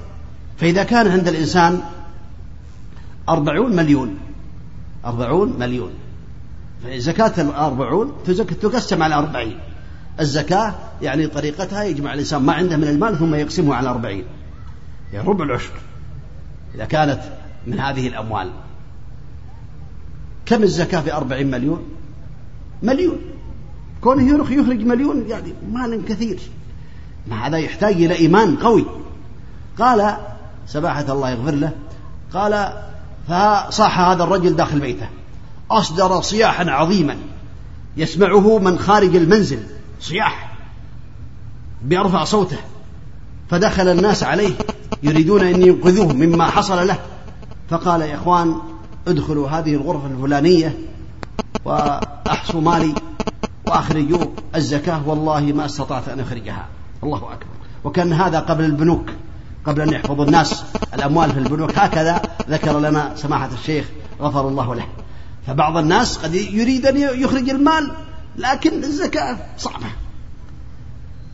فإذا 0.57 0.83
كان 0.83 1.07
عند 1.07 1.27
الإنسان 1.27 1.81
أربعون 3.29 3.75
مليون 3.75 4.17
أربعون 5.05 5.59
مليون. 5.59 5.91
زكاة 6.87 7.41
الأربعون 7.41 8.13
تقسم 8.61 9.03
على 9.03 9.15
أربعين. 9.15 9.59
الزكاة 10.19 10.75
يعني 11.01 11.27
طريقتها 11.27 11.83
يجمع 11.83 12.13
الإنسان 12.13 12.41
ما 12.41 12.53
عنده 12.53 12.77
من 12.77 12.87
المال 12.87 13.17
ثم 13.17 13.35
يقسمه 13.35 13.75
على 13.75 13.89
أربعين. 13.89 14.23
يعني 15.13 15.27
ربع 15.27 15.45
العشر 15.45 15.73
إذا 16.75 16.85
كانت 16.85 17.21
من 17.67 17.79
هذه 17.79 18.07
الأموال. 18.07 18.51
كم 20.45 20.63
الزكاة 20.63 21.01
في 21.01 21.13
أربعين 21.13 21.51
مليون؟ 21.51 21.83
مليون. 22.83 23.19
كونه 24.01 24.53
يخرج 24.53 24.85
مليون 24.85 25.25
يعني 25.29 25.53
مال 25.71 26.05
كثير. 26.05 26.39
ما 27.27 27.47
هذا 27.47 27.57
يحتاج 27.57 27.93
إلى 27.93 28.15
إيمان 28.15 28.55
قوي. 28.55 28.85
قال 29.79 30.17
سباحة 30.67 31.13
الله 31.13 31.29
يغفر 31.29 31.51
له. 31.51 31.71
قال 32.33 32.73
فصاح 33.27 33.99
هذا 33.99 34.23
الرجل 34.23 34.55
داخل 34.55 34.79
بيته. 34.79 35.09
أصدر 35.71 36.21
صياحا 36.21 36.71
عظيما 36.71 37.17
يسمعه 37.97 38.59
من 38.59 38.79
خارج 38.79 39.15
المنزل. 39.15 39.63
صياح 39.99 40.57
بأرفع 41.83 42.23
صوته. 42.23 42.57
فدخل 43.49 43.87
الناس 43.87 44.23
عليه 44.23 44.53
يريدون 45.03 45.41
أن 45.41 45.61
ينقذوه 45.61 46.13
مما 46.13 46.45
حصل 46.45 46.87
له. 46.87 46.99
فقال 47.69 48.01
يا 48.01 48.15
إخوان 48.15 48.55
ادخلوا 49.07 49.49
هذه 49.49 49.73
الغرفة 49.73 50.07
الفلانية 50.07 50.77
وأحصوا 51.65 52.61
مالي 52.61 52.93
وأخرجوا 53.67 54.25
الزكاة. 54.55 55.07
والله 55.07 55.41
ما 55.41 55.65
استطعت 55.65 56.09
أن 56.09 56.19
أخرجها. 56.19 56.67
الله 57.03 57.17
أكبر. 57.17 57.53
وكان 57.83 58.13
هذا 58.13 58.39
قبل 58.39 58.63
البنوك. 58.63 59.09
قبل 59.65 59.81
أن 59.81 59.93
يحفظ 59.93 60.21
الناس 60.21 60.63
الأموال 60.93 61.31
في 61.31 61.39
البنوك 61.39 61.77
هكذا 61.77 62.21
ذكر 62.49 62.79
لنا 62.79 63.11
سماحة 63.15 63.49
الشيخ 63.53 63.85
غفر 64.21 64.47
الله 64.47 64.75
له. 64.75 64.87
فبعض 65.47 65.77
الناس 65.77 66.17
قد 66.17 66.35
يريد 66.35 66.85
أن 66.85 66.97
يخرج 66.97 67.49
المال 67.49 67.91
لكن 68.37 68.83
الزكاة 68.83 69.37
صعبة. 69.57 69.85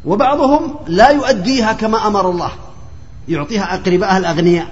وبعضهم 0.06 0.76
لا 0.88 1.10
يؤديها 1.10 1.74
كما 1.74 2.08
أمر 2.08 2.30
الله. 2.30 2.52
يعطيها 3.28 3.76
أقربائه 3.76 4.18
الأغنياء 4.18 4.68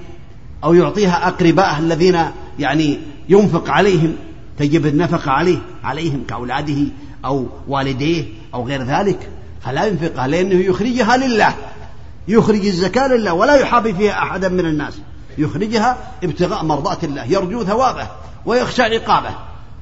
أو 0.63 0.73
يعطيها 0.73 1.27
أقربائه 1.27 1.79
الذين 1.79 2.19
يعني 2.59 2.99
ينفق 3.29 3.69
عليهم 3.69 4.15
تجب 4.59 4.85
النفقة 4.85 5.31
عليه 5.31 5.57
عليهم 5.83 6.23
كأولاده 6.27 6.83
أو 7.25 7.47
والديه 7.67 8.25
أو 8.53 8.67
غير 8.67 8.83
ذلك. 8.83 9.29
فلا 9.61 9.85
ينفقها 9.85 10.27
لأنه 10.27 10.55
يخرجها 10.55 11.17
لله. 11.17 11.55
يخرج 12.27 12.65
الزكاة 12.65 13.07
لله 13.07 13.33
ولا 13.33 13.55
يحابي 13.55 13.93
فيها 13.93 14.23
أحدا 14.23 14.49
من 14.49 14.65
الناس. 14.65 14.93
يخرجها 15.37 15.97
ابتغاء 16.23 16.63
مرضاة 16.63 16.97
الله 17.03 17.25
يرجو 17.25 17.63
ثوابه 17.63 18.07
ويخشى 18.45 18.81
عقابه. 18.81 19.35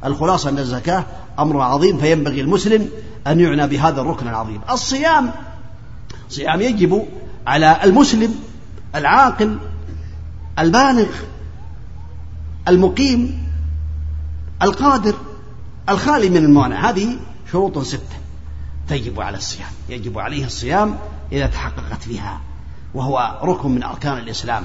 الخلاصة 0.05 0.49
أن 0.49 0.57
الزكاة 0.57 1.03
أمر 1.39 1.61
عظيم 1.61 1.97
فينبغي 1.97 2.41
المسلم 2.41 2.89
أن 3.27 3.39
يعنى 3.39 3.67
بهذا 3.67 4.01
الركن 4.01 4.27
العظيم. 4.27 4.61
الصيام 4.71 5.31
صيام 6.29 6.61
يجب 6.61 7.05
على 7.47 7.79
المسلم 7.83 8.35
العاقل 8.95 9.57
البالغ 10.59 11.07
المقيم 12.67 13.45
القادر 14.61 15.13
الخالي 15.89 16.29
من 16.29 16.37
الموانع 16.37 16.89
هذه 16.89 17.17
شروط 17.51 17.79
ستة. 17.79 18.24
تجب 18.89 19.21
على 19.21 19.37
الصيام. 19.37 19.69
يجب 19.89 20.19
عليه 20.19 20.45
الصيام 20.45 20.97
إذا 21.31 21.47
تحققت 21.47 22.03
فيها 22.03 22.41
وهو 22.93 23.39
ركن 23.43 23.71
من 23.71 23.83
أركان 23.83 24.17
الإسلام. 24.17 24.63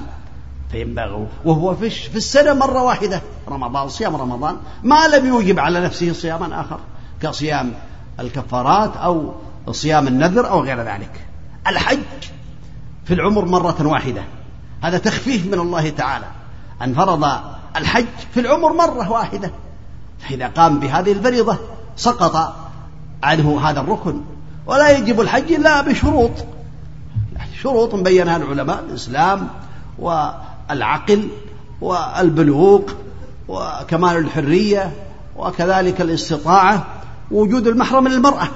فينبغي. 0.71 1.27
وهو 1.45 1.75
في 1.75 1.89
في 1.89 2.15
السنة 2.15 2.53
مرة 2.53 2.83
واحدة. 2.83 3.21
رمضان 3.47 3.89
صيام 3.89 4.15
رمضان. 4.15 4.57
ما 4.83 5.07
لم 5.07 5.25
يوجب 5.25 5.59
على 5.59 5.79
نفسه 5.79 6.13
صياما 6.13 6.61
آخر. 6.61 6.79
كصيام 7.21 7.73
الكفارات 8.19 8.97
أو 8.97 9.33
صيام 9.71 10.07
النذر 10.07 10.49
أو 10.49 10.63
غير 10.63 10.81
ذلك. 10.81 11.25
الحج 11.67 11.99
في 13.05 13.13
العمر 13.13 13.45
مرة 13.45 13.87
واحدة. 13.87 14.23
هذا 14.81 14.97
تخفيف 14.97 15.45
من 15.45 15.59
الله 15.59 15.89
تعالى. 15.89 16.25
أن 16.81 16.93
فرض 16.93 17.23
الحج 17.75 18.05
في 18.33 18.39
العمر 18.39 18.73
مرة 18.73 19.11
واحدة. 19.11 19.51
فإذا 20.19 20.47
قام 20.47 20.79
بهذه 20.79 21.11
الفريضة 21.11 21.57
سقط 21.95 22.60
عنه 23.23 23.69
هذا 23.69 23.79
الركن. 23.79 24.21
ولا 24.65 24.97
يجب 24.97 25.21
الحج 25.21 25.51
إلا 25.51 25.81
بشروط. 25.81 26.31
شروط 27.61 27.95
بينها 27.95 28.37
العلماء 28.37 28.79
الإسلام 28.89 29.47
والعقل 29.99 31.27
والبلوغ 31.81 32.81
وكمال 33.47 34.17
الحرية 34.17 34.91
وكذلك 35.37 36.01
الاستطاعة 36.01 36.85
وجود 37.31 37.67
المحرم 37.67 38.07
للمرأة. 38.07 38.47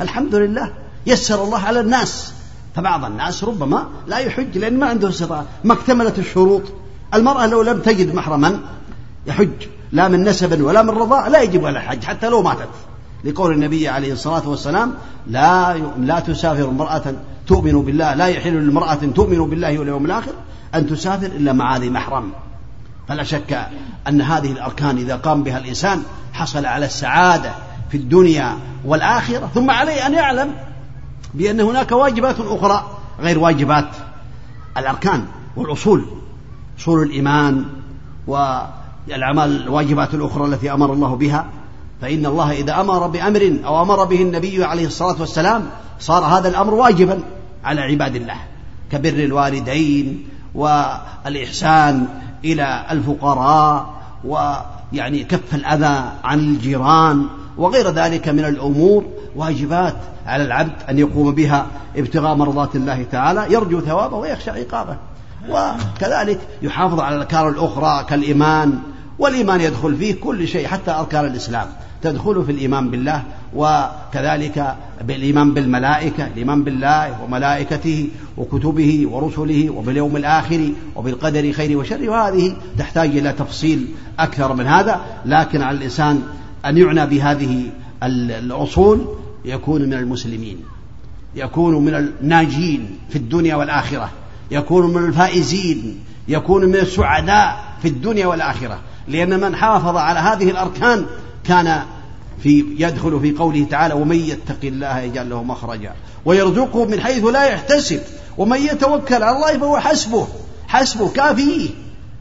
الحمد 0.00 0.34
لله. 0.34 0.72
يسر 1.06 1.44
الله 1.44 1.58
على 1.58 1.80
الناس. 1.80 2.32
فبعض 2.76 3.04
الناس 3.04 3.44
ربما 3.44 3.88
لا 4.06 4.18
يحج 4.18 4.58
لأن 4.58 4.78
ما 4.78 4.86
عنده 4.86 5.08
استطاعة. 5.08 5.44
ما 5.64 5.74
اكتملت 5.74 6.18
الشروط. 6.18 6.62
المرأة 7.14 7.46
لو 7.46 7.62
لم 7.62 7.80
تجد 7.80 8.14
محرما 8.14 8.60
يحج. 9.26 9.66
لا 9.92 10.08
من 10.08 10.24
نسب 10.24 10.62
ولا 10.62 10.82
من 10.82 10.90
رضاء 10.90 11.28
لا 11.28 11.42
يجب 11.42 11.66
على 11.66 11.78
الحج 11.78 12.04
حتى 12.04 12.28
لو 12.28 12.42
ماتت. 12.42 12.68
لقول 13.24 13.52
النبي 13.52 13.88
عليه 13.88 14.12
الصلاة 14.12 14.48
والسلام 14.48 14.94
لا 15.26 15.78
لا 15.98 16.20
تسافر 16.20 16.68
امرأة 16.68 17.14
تؤمن 17.46 17.82
بالله 17.82 18.14
لا 18.14 18.26
يحل 18.26 18.66
لامرأة 18.66 18.94
تؤمن 18.94 19.50
بالله 19.50 19.78
واليوم 19.78 20.06
الآخر 20.06 20.32
أن 20.74 20.86
تسافر 20.86 21.26
إلا 21.26 21.52
مع 21.52 21.76
ذي 21.76 21.90
محرم. 21.90 22.32
فلا 23.08 23.22
شك 23.22 23.68
أن 24.08 24.20
هذه 24.20 24.52
الأركان 24.52 24.98
إذا 24.98 25.16
قام 25.16 25.42
بها 25.42 25.58
الإنسان 25.58 26.02
حصل 26.32 26.66
على 26.66 26.86
السعادة 26.86 27.52
في 27.90 27.96
الدنيا 27.96 28.56
والآخرة 28.84 29.50
ثم 29.54 29.70
عليه 29.70 30.06
أن 30.06 30.14
يعلم 30.14 30.54
بأن 31.34 31.60
هناك 31.60 31.92
واجبات 31.92 32.36
أخرى 32.40 32.90
غير 33.20 33.38
واجبات 33.38 33.88
الأركان 34.76 35.24
والأصول. 35.56 36.04
أصول 36.78 37.02
الإيمان 37.02 37.64
والأعمال 38.26 39.62
الواجبات 39.62 40.14
الأخرى 40.14 40.44
التي 40.44 40.72
أمر 40.72 40.92
الله 40.92 41.16
بها 41.16 41.46
فإن 42.00 42.26
الله 42.26 42.52
إذا 42.52 42.80
أمر 42.80 43.06
بأمر 43.06 43.58
أو 43.64 43.82
أمر 43.82 44.04
به 44.04 44.22
النبي 44.22 44.64
عليه 44.64 44.86
الصلاة 44.86 45.20
والسلام 45.20 45.66
صار 46.00 46.24
هذا 46.24 46.48
الأمر 46.48 46.74
واجبا 46.74 47.20
على 47.64 47.80
عباد 47.80 48.16
الله 48.16 48.36
كبر 48.92 49.08
الوالدين 49.08 50.28
والإحسان 50.54 52.06
إلى 52.44 52.86
الفقراء 52.90 53.86
ويعني 54.24 55.24
كف 55.24 55.54
الأذى 55.54 56.12
عن 56.24 56.38
الجيران 56.38 57.26
وغير 57.58 57.90
ذلك 57.90 58.28
من 58.28 58.44
الأمور 58.44 59.04
واجبات 59.36 59.96
على 60.26 60.44
العبد 60.44 60.72
أن 60.88 60.98
يقوم 60.98 61.34
بها 61.34 61.66
ابتغاء 61.96 62.34
مرضات 62.34 62.76
الله 62.76 63.06
تعالى 63.12 63.46
يرجو 63.50 63.80
ثوابه 63.80 64.16
ويخشى 64.16 64.50
عقابه. 64.50 64.96
وكذلك 65.48 66.40
يحافظ 66.62 67.00
على 67.00 67.16
الأركان 67.16 67.48
الأخرى 67.48 68.04
كالإيمان 68.08 68.78
والإيمان 69.18 69.60
يدخل 69.60 69.96
فيه 69.96 70.20
كل 70.20 70.48
شيء 70.48 70.66
حتى 70.66 70.90
أركان 70.90 71.24
الإسلام. 71.24 71.66
تدخل 72.02 72.44
في 72.44 72.52
الإيمان 72.52 72.90
بالله 72.90 73.22
وكذلك 73.54 74.76
بالإيمان 75.04 75.54
بالملائكة 75.54 76.26
الإيمان 76.26 76.64
بالله 76.64 77.22
وملائكته 77.22 78.08
وكتبه 78.36 79.08
ورسله 79.10 79.70
وباليوم 79.70 80.16
الآخر 80.16 80.68
وبالقدر 80.96 81.52
خير 81.52 81.78
وشر. 81.78 82.10
وهذه 82.10 82.56
تحتاج 82.78 83.16
إلى 83.16 83.32
تفصيل 83.32 83.86
أكثر 84.18 84.52
من 84.54 84.66
هذا 84.66 85.00
لكن 85.26 85.62
على 85.62 85.78
الإنسان 85.78 86.22
أن 86.66 86.78
يعنى 86.78 87.06
بهذه 87.06 87.70
الأصول 88.02 89.06
يكون 89.44 89.82
من 89.82 89.94
المسلمين 89.94 90.56
يكون 91.34 91.84
من 91.84 91.94
الناجين 91.94 92.98
في 93.08 93.16
الدنيا 93.16 93.56
والآخرة 93.56 94.10
يكون 94.50 94.94
من 94.94 95.04
الفائزين 95.04 96.00
يكون 96.28 96.64
من 96.64 96.74
السعداء 96.74 97.64
في 97.82 97.88
الدنيا 97.88 98.26
والآخرة. 98.26 98.78
لأن 99.08 99.40
من 99.40 99.56
حافظ 99.56 99.96
على 99.96 100.18
هذه 100.18 100.50
الأركان 100.50 101.06
كان 101.48 101.82
في 102.42 102.64
يدخل 102.78 103.20
في 103.20 103.32
قوله 103.32 103.66
تعالى 103.70 103.94
ومن 103.94 104.16
يتق 104.16 104.64
الله 104.64 104.98
يجعل 104.98 105.30
له 105.30 105.42
مخرجا 105.42 105.92
ويرزقه 106.24 106.84
من 106.84 107.00
حيث 107.00 107.24
لا 107.24 107.44
يحتسب 107.44 108.00
ومن 108.38 108.56
يتوكل 108.56 109.22
على 109.22 109.36
الله 109.36 109.58
فهو 109.58 109.78
حسبه 109.78 110.28
حسبه 110.68 111.08
كافيه 111.08 111.70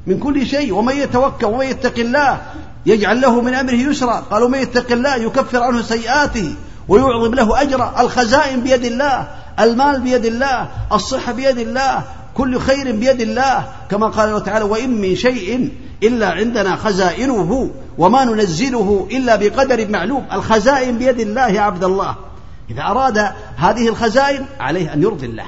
من 0.07 0.19
كل 0.19 0.47
شيء. 0.47 0.73
ومن 0.73 0.95
يتوكل 0.95 1.45
ومن 1.45 1.65
يتق 1.65 1.99
الله 1.99 2.41
يجعل 2.85 3.21
له 3.21 3.41
من 3.41 3.53
أمره 3.53 3.73
يسرا. 3.73 4.19
قال 4.31 4.43
ومن 4.43 4.59
يتق 4.59 4.91
الله 4.91 5.15
يكفر 5.15 5.63
عنه 5.63 5.81
سيئاته 5.81 6.55
ويعظم 6.87 7.33
له 7.33 7.61
أجرا. 7.61 8.01
الخزائن 8.01 8.61
بيد 8.61 8.85
الله 8.85 9.27
المال 9.59 10.01
بيد 10.01 10.25
الله 10.25 10.67
الصحة 10.93 11.31
بيد 11.31 11.57
الله 11.57 12.03
كل 12.33 12.59
خير 12.59 12.91
بيد 12.91 13.21
الله. 13.21 13.67
كما 13.91 14.07
قال 14.07 14.43
تعالى 14.43 14.65
وإن 14.65 15.01
من 15.01 15.15
شيء 15.15 15.71
إلا 16.03 16.31
عندنا 16.31 16.75
خزائنه 16.75 17.69
وما 17.97 18.25
ننزله 18.25 19.07
إلا 19.11 19.35
بقدر 19.35 19.87
معلوم. 19.89 20.25
الخزائن 20.33 20.97
بيد 20.97 21.19
الله 21.19 21.61
عبد 21.61 21.83
الله. 21.83 22.15
إذا 22.69 22.81
أراد 22.81 23.17
هذه 23.57 23.87
الخزائن 23.89 24.45
عليه 24.59 24.93
أن 24.93 25.03
يرضي 25.03 25.25
الله 25.25 25.45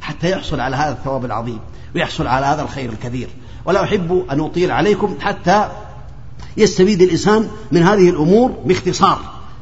حتى 0.00 0.30
يحصل 0.30 0.60
على 0.60 0.76
هذا 0.76 0.92
الثواب 0.92 1.24
العظيم 1.24 1.58
ويحصل 1.94 2.26
على 2.26 2.46
هذا 2.46 2.62
الخير 2.62 2.90
الكثير 2.90 3.28
ولا 3.64 3.84
أحب 3.84 4.24
أن 4.30 4.40
أطيل 4.40 4.70
عليكم 4.70 5.16
حتى 5.20 5.68
يستفيد 6.56 7.02
الإنسان 7.02 7.48
من 7.72 7.82
هذه 7.82 8.10
الأمور 8.10 8.50
باختصار 8.64 9.18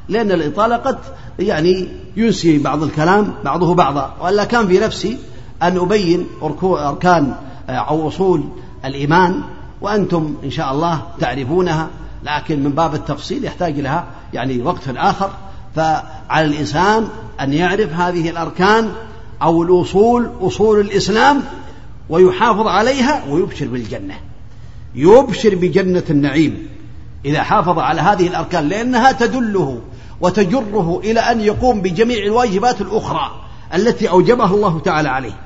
لأن 0.08 0.32
الإطالة 0.32 0.76
قد 0.76 0.98
يعني 1.38 1.88
ينسي 2.16 2.58
بعض 2.58 2.82
الكلام 2.82 3.34
بعضه 3.44 3.74
بعضا. 3.74 4.14
وإلا 4.20 4.44
كان 4.44 4.68
في 4.68 4.78
نفسي 4.78 5.18
أن 5.62 5.78
أبين 5.78 6.26
أركان 6.62 7.34
أو 7.68 8.08
أصول 8.08 8.44
الإيمان 8.84 9.42
وأنتم 9.80 10.34
إن 10.44 10.50
شاء 10.50 10.72
الله 10.72 11.02
تعرفونها 11.20 11.88
لكن 12.24 12.62
من 12.62 12.70
باب 12.70 12.94
التفصيل 12.94 13.44
يحتاج 13.44 13.80
لها 13.80 14.04
يعني 14.34 14.62
وقت 14.62 14.88
آخر. 14.88 15.30
فعلى 15.76 16.44
الإنسان 16.44 17.08
أن 17.40 17.52
يعرف 17.52 17.92
هذه 17.92 18.30
الأركان 18.30 18.92
أو 19.42 19.62
الأصول 19.62 20.30
أصول 20.40 20.80
الإسلام 20.80 21.42
ويحافظ 22.08 22.66
عليها 22.66 23.22
ويبشر 23.28 23.66
بالجنة. 23.66 24.14
يبشر 24.94 25.54
بجنة 25.54 26.02
النعيم. 26.10 26.68
إذا 27.24 27.42
حافظ 27.42 27.78
على 27.78 28.00
هذه 28.00 28.26
الأركان 28.26 28.68
لأنها 28.68 29.12
تدله 29.12 29.80
وتجره 30.20 31.00
إلى 31.04 31.20
أن 31.20 31.40
يقوم 31.40 31.80
بجميع 31.80 32.24
الواجبات 32.24 32.80
الأخرى 32.80 33.30
التي 33.74 34.10
أوجبها 34.10 34.54
الله 34.54 34.80
تعالى 34.80 35.08
عليه. 35.08 35.40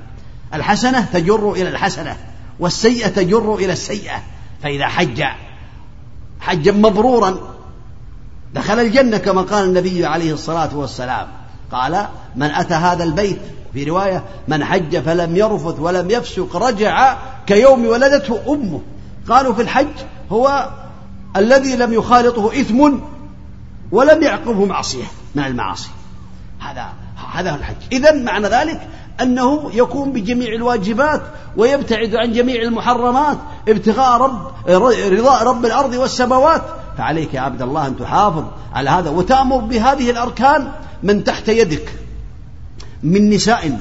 الحسنة 0.54 1.00
تجر 1.12 1.52
إلى 1.52 1.68
الحسنة. 1.68 2.16
والسيئة 2.58 3.08
تجر 3.08 3.54
إلى 3.54 3.72
السيئة 3.72 4.22
فإذا 4.62 4.86
حج 4.86 5.24
حجا 6.40 6.72
مبرورا 6.72 7.36
دخل 8.54 8.80
الجنة 8.80 9.18
كما 9.18 9.42
قال 9.42 9.64
النبي 9.64 10.06
عليه 10.06 10.32
الصلاة 10.32 10.76
والسلام. 10.76 11.28
قال 11.72 12.06
من 12.36 12.50
أتى 12.50 12.74
هذا 12.74 13.04
البيت؟ 13.04 13.38
في 13.72 13.84
رواية 13.84 14.24
من 14.48 14.64
حج 14.64 14.98
فلم 14.98 15.36
يرفث 15.36 15.80
ولم 15.80 16.10
يفسق 16.10 16.56
رجع 16.56 17.16
كيوم 17.46 17.86
ولدته 17.86 18.40
أمه. 18.48 18.80
قالوا 19.28 19.54
في 19.54 19.62
الحج 19.62 19.96
هو 20.30 20.70
الذي 21.36 21.76
لم 21.76 21.92
يخالطه 21.92 22.60
إثم 22.60 22.92
ولم 23.92 24.22
يعقبه 24.22 24.64
معصية 24.64 25.04
من 25.34 25.44
المعاصي. 25.44 25.90
هذا 26.60 26.92
هذا 27.32 27.50
هو 27.50 27.54
الحج. 27.54 27.76
إذا 27.92 28.12
معنى 28.12 28.46
ذلك 28.46 28.88
أنه 29.20 29.70
يقوم 29.74 30.12
بجميع 30.12 30.54
الواجبات 30.54 31.22
ويبتعد 31.56 32.14
عن 32.14 32.32
جميع 32.32 32.62
المحرمات 32.62 33.38
ابتغاء 33.68 34.20
رب 34.20 34.52
رضاء 35.12 35.42
رب 35.42 35.64
الأرض 35.64 35.94
والسماوات. 35.94 36.62
فعليك 36.98 37.34
يا 37.34 37.40
عبد 37.40 37.62
الله 37.62 37.86
أن 37.86 37.96
تحافظ 37.96 38.44
على 38.72 38.90
هذا 38.90 39.10
وتأمر 39.10 39.56
بهذه 39.56 40.10
الأركان 40.10 40.68
من 41.02 41.24
تحت 41.24 41.48
يدك 41.48 41.94
من 43.02 43.30
نساء 43.30 43.80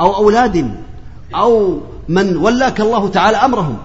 أو 0.00 0.16
أولاد 0.16 0.74
أو 1.34 1.80
من 2.08 2.36
ولاك 2.36 2.80
الله 2.80 3.08
تعالى 3.08 3.36
أمرهم 3.36 3.78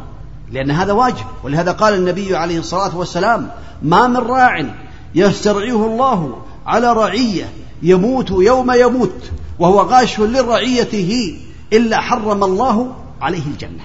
لأن 0.51 0.71
هذا 0.71 0.93
واجب. 0.93 1.25
ولهذا 1.43 1.71
قال 1.71 1.93
النبي 1.93 2.35
عليه 2.35 2.59
الصلاة 2.59 2.97
والسلام 2.97 3.49
ما 3.81 4.07
من 4.07 4.17
راع 4.17 4.65
يسترعيه 5.15 5.85
الله 5.85 6.37
على 6.65 6.93
رعية 6.93 7.49
يموت 7.81 8.31
يوم 8.31 8.71
يموت. 8.71 9.31
وهو 9.59 9.81
غاش 9.81 10.19
لرعيته 10.19 11.37
إلا 11.73 12.01
حرم 12.01 12.43
الله 12.43 12.95
عليه 13.21 13.45
الجنة. 13.45 13.83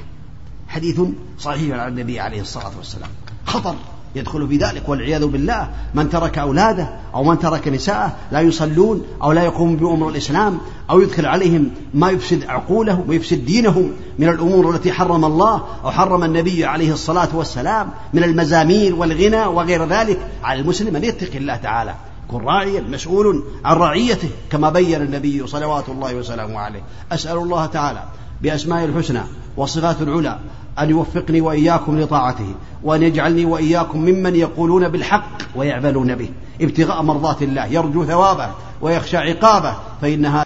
حديث 0.69 1.01
صحيح 1.39 1.79
عن 1.79 1.89
النبي 1.89 2.21
عليه 2.21 2.41
الصلاة 2.41 2.71
والسلام. 2.79 3.11
خطر 3.47 3.75
يدخل 4.17 4.49
في 4.49 4.57
ذلك 4.57 4.89
والعياذ 4.89 5.27
بالله. 5.27 5.71
من 5.95 6.11
ترك 6.11 6.39
أولاده 6.39 6.89
أو 7.15 7.25
من 7.25 7.39
ترك 7.39 7.69
نساءه 7.69 8.17
لا 8.33 8.41
يصلون 8.41 9.03
أو 9.23 9.33
لا 9.33 9.43
يقوم 9.43 9.77
بأمر 9.77 10.09
الإسلام 10.09 10.59
أو 10.91 11.01
يدخل 11.01 11.27
عليهم 11.27 11.71
ما 11.95 12.11
يفسد 12.11 12.45
عقولهم 12.45 13.05
ويفسد 13.09 13.45
دينهم 13.45 13.91
من 14.19 14.29
الأمور 14.29 14.75
التي 14.75 14.93
حرم 14.93 15.25
الله 15.25 15.63
أو 15.85 15.91
حرم 15.91 16.25
النبي 16.25 16.65
عليه 16.65 16.93
الصلاة 16.93 17.29
والسلام 17.35 17.91
من 18.15 18.25
المزامير 18.25 18.95
والغنى 18.95 19.47
وغير 19.47 19.89
ذلك. 19.89 20.19
على 20.45 20.61
المسلم 20.61 20.97
أن 20.97 21.05
يتقي 21.05 21.39
الله 21.39 21.57
تعالى. 21.57 21.95
كن 22.31 22.39
راعيا 22.39 22.81
مسؤول 22.81 23.45
عن 23.65 23.77
رعيته 23.77 24.31
كما 24.51 24.71
بين 24.71 25.03
النبي 25.03 25.47
صلوات 25.47 25.89
الله 25.89 26.15
وسلامه 26.15 26.59
عليه. 26.59 26.83
أسأل 27.13 27.37
الله 27.37 27.67
تعالى 27.67 28.03
بأسماء 28.43 28.85
الحسنى 28.85 29.21
وصفات 29.57 30.03
العلى 30.03 30.39
أن 30.79 30.91
يوفقني 30.91 31.41
وإياكم 31.41 32.01
لطاعته 32.01 32.55
وأن 32.83 33.03
يجعلني 33.03 33.45
وإياكم 33.45 33.99
ممن 33.99 34.37
يقولون 34.37 34.89
بالحق 34.89 35.39
ويعملون 35.57 36.15
به. 36.15 36.31
ابتغاء 36.61 37.03
مرضات 37.03 37.43
الله 37.43 37.67
يرجو 37.67 38.05
ثوابه 38.05 38.51
ويخشى 38.81 39.17
عقابه 39.17 39.75
فإنها 40.03 40.46